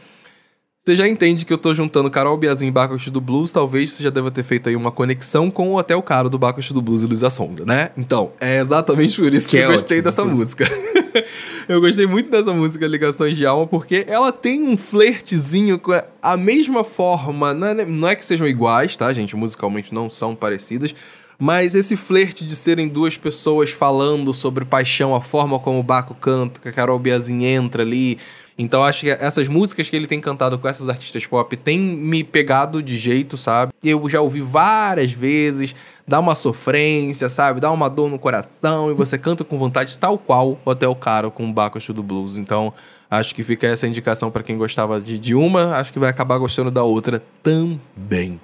[0.83, 4.03] Você já entende que eu tô juntando Carol Biazin e Bacchus do Blues, talvez você
[4.03, 7.03] já deva ter feito aí uma conexão com o Hotel Caro do Bacchus do Blues
[7.03, 7.91] e Luísa Sonza, né?
[7.95, 10.03] Então, é exatamente por isso que, Que eu é gostei ótimo.
[10.03, 10.65] dessa música.
[11.67, 15.91] eu gostei muito dessa música Ligações de Alma, porque ela tem um flertezinho com
[16.21, 19.35] a- mesma forma, não é, não é que sejam iguais, tá, gente?
[19.35, 20.93] Musicalmente não são parecidas,
[21.37, 26.13] mas esse flerte de serem duas pessoas falando sobre paixão, a forma como o Baco
[26.15, 28.17] canta, que a Carol Biazin entra ali.
[28.57, 32.23] Então acho que essas músicas que ele tem cantado com essas artistas pop tem me
[32.23, 33.73] pegado de jeito, sabe?
[33.83, 35.75] Eu já ouvi várias vezes,
[36.07, 37.59] dá uma sofrência, sabe?
[37.59, 41.31] Dá uma dor no coração e você canta com vontade, tal qual o Hotel Caro
[41.31, 42.37] com o Baco do Blues.
[42.37, 42.73] Então
[43.09, 46.37] acho que fica essa indicação pra quem gostava de, de uma, acho que vai acabar
[46.37, 48.39] gostando da outra também.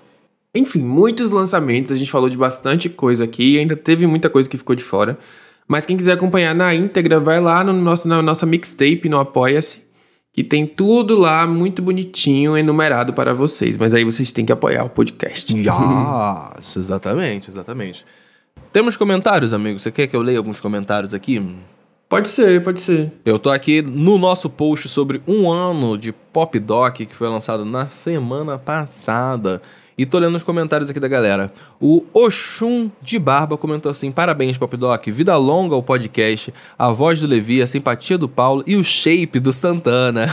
[0.53, 4.57] Enfim, muitos lançamentos, a gente falou de bastante coisa aqui, ainda teve muita coisa que
[4.57, 5.17] ficou de fora.
[5.67, 9.83] Mas quem quiser acompanhar na íntegra, vai lá no nosso, na nossa mixtape, no Apoia-se,
[10.37, 13.75] que tem tudo lá muito bonitinho, enumerado para vocês.
[13.75, 15.51] Mas aí vocês têm que apoiar o podcast.
[15.51, 18.05] Yes, exatamente, exatamente.
[18.71, 19.79] Temos comentários, amigo?
[19.79, 21.43] Você quer que eu leia alguns comentários aqui?
[22.07, 23.11] Pode ser, pode ser.
[23.25, 27.65] Eu tô aqui no nosso post sobre um ano de Pop Doc que foi lançado
[27.65, 29.59] na semana passada.
[29.97, 31.51] E tô lendo os comentários aqui da galera.
[31.81, 35.07] O Oxum de Barba comentou assim: Parabéns, Pop Doc.
[35.07, 36.53] Vida longa ao podcast.
[36.77, 40.27] A voz do Levi, a simpatia do Paulo e o shape do Santana.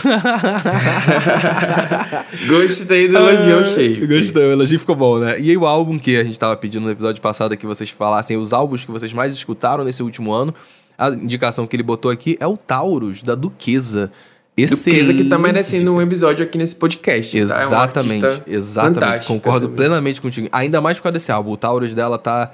[2.47, 4.07] Gostei do elogio ao shape.
[4.07, 5.41] Gostei, o elogio ficou bom, né?
[5.41, 8.37] E aí o álbum que a gente tava pedindo no episódio passado que vocês falassem,
[8.37, 10.55] os álbuns que vocês mais escutaram nesse último ano,
[10.99, 14.13] a indicação que ele botou aqui é o Taurus, da Duquesa.
[14.57, 17.37] Duquesa que tá Excelente merecendo um episódio aqui nesse podcast.
[17.47, 17.61] tá?
[17.61, 19.27] É Exatamente, artista exatamente.
[19.27, 19.77] Concordo também.
[19.77, 20.49] plenamente contigo.
[20.53, 21.51] Ainda mais por causa desse álbum.
[21.53, 22.53] O Taurus dela tá.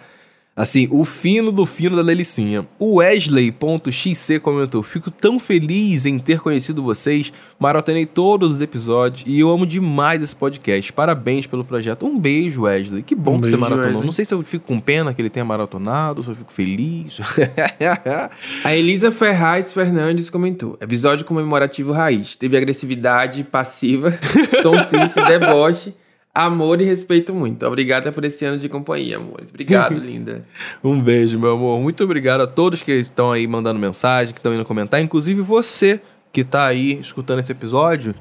[0.61, 2.67] Assim, o fino do fino da delicinha.
[2.79, 7.33] O Wesley.xc comentou: Fico tão feliz em ter conhecido vocês.
[7.59, 10.93] Maratonei todos os episódios e eu amo demais esse podcast.
[10.93, 12.05] Parabéns pelo projeto.
[12.05, 13.03] Um beijo, Wesley.
[13.03, 13.87] Que bom Um que você beijo, maratonou.
[13.87, 14.05] Wesley.
[14.05, 17.19] Não sei se eu fico com pena que ele tenha maratonado, se eu fico feliz.
[18.63, 22.37] A Elisa Ferraz Fernandes comentou: episódio comemorativo raiz.
[22.37, 24.13] Teve agressividade passiva,
[24.63, 25.95] tonsice, deboche,
[26.35, 27.67] amor e respeito muito.
[27.67, 29.51] Obrigada por esse ano de companhia, amores.
[29.51, 30.45] Obrigado, linda.
[30.83, 31.81] Um beijo, meu amor.
[31.81, 36.01] Muito obrigado a todos que estão aí mandando mensagem, que estão indo comentar, inclusive você
[36.33, 38.15] que está aí escutando esse episódio.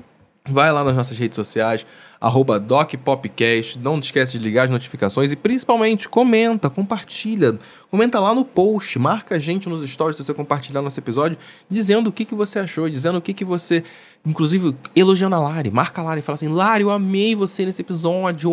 [0.48, 1.86] Vai lá nas nossas redes sociais,
[2.22, 3.80] arroba DocPopcast.
[3.80, 7.58] Não esquece de ligar as notificações e principalmente comenta, compartilha.
[7.90, 11.38] Comenta lá no post, marca a gente nos stories se você compartilhar nosso episódio,
[11.70, 13.84] dizendo o que, que você achou, dizendo o que, que você.
[14.26, 15.72] Inclusive, elogiando a Lari.
[15.72, 18.52] Marca a Lari e fala assim: Lari, eu amei você nesse episódio.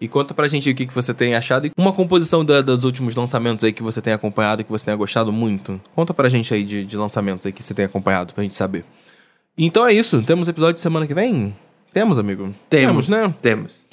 [0.00, 2.84] E conta pra gente o que, que você tem achado e uma composição da- dos
[2.84, 5.78] últimos lançamentos aí que você tem acompanhado e que você tenha gostado muito.
[5.94, 8.84] Conta pra gente aí de, de lançamentos aí que você tem acompanhado pra gente saber.
[9.58, 10.22] Então é isso.
[10.22, 11.54] Temos episódio de semana que vem?
[11.92, 12.54] Temos, amigo?
[12.68, 13.34] Temos, né?
[13.42, 13.84] Temos.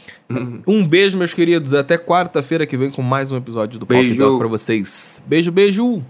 [0.68, 1.74] Um beijo, meus queridos.
[1.74, 4.18] Até quarta-feira que vem com mais um episódio do Pop Beijo.
[4.18, 5.22] Dog pra vocês.
[5.26, 6.04] Beijo, beijo!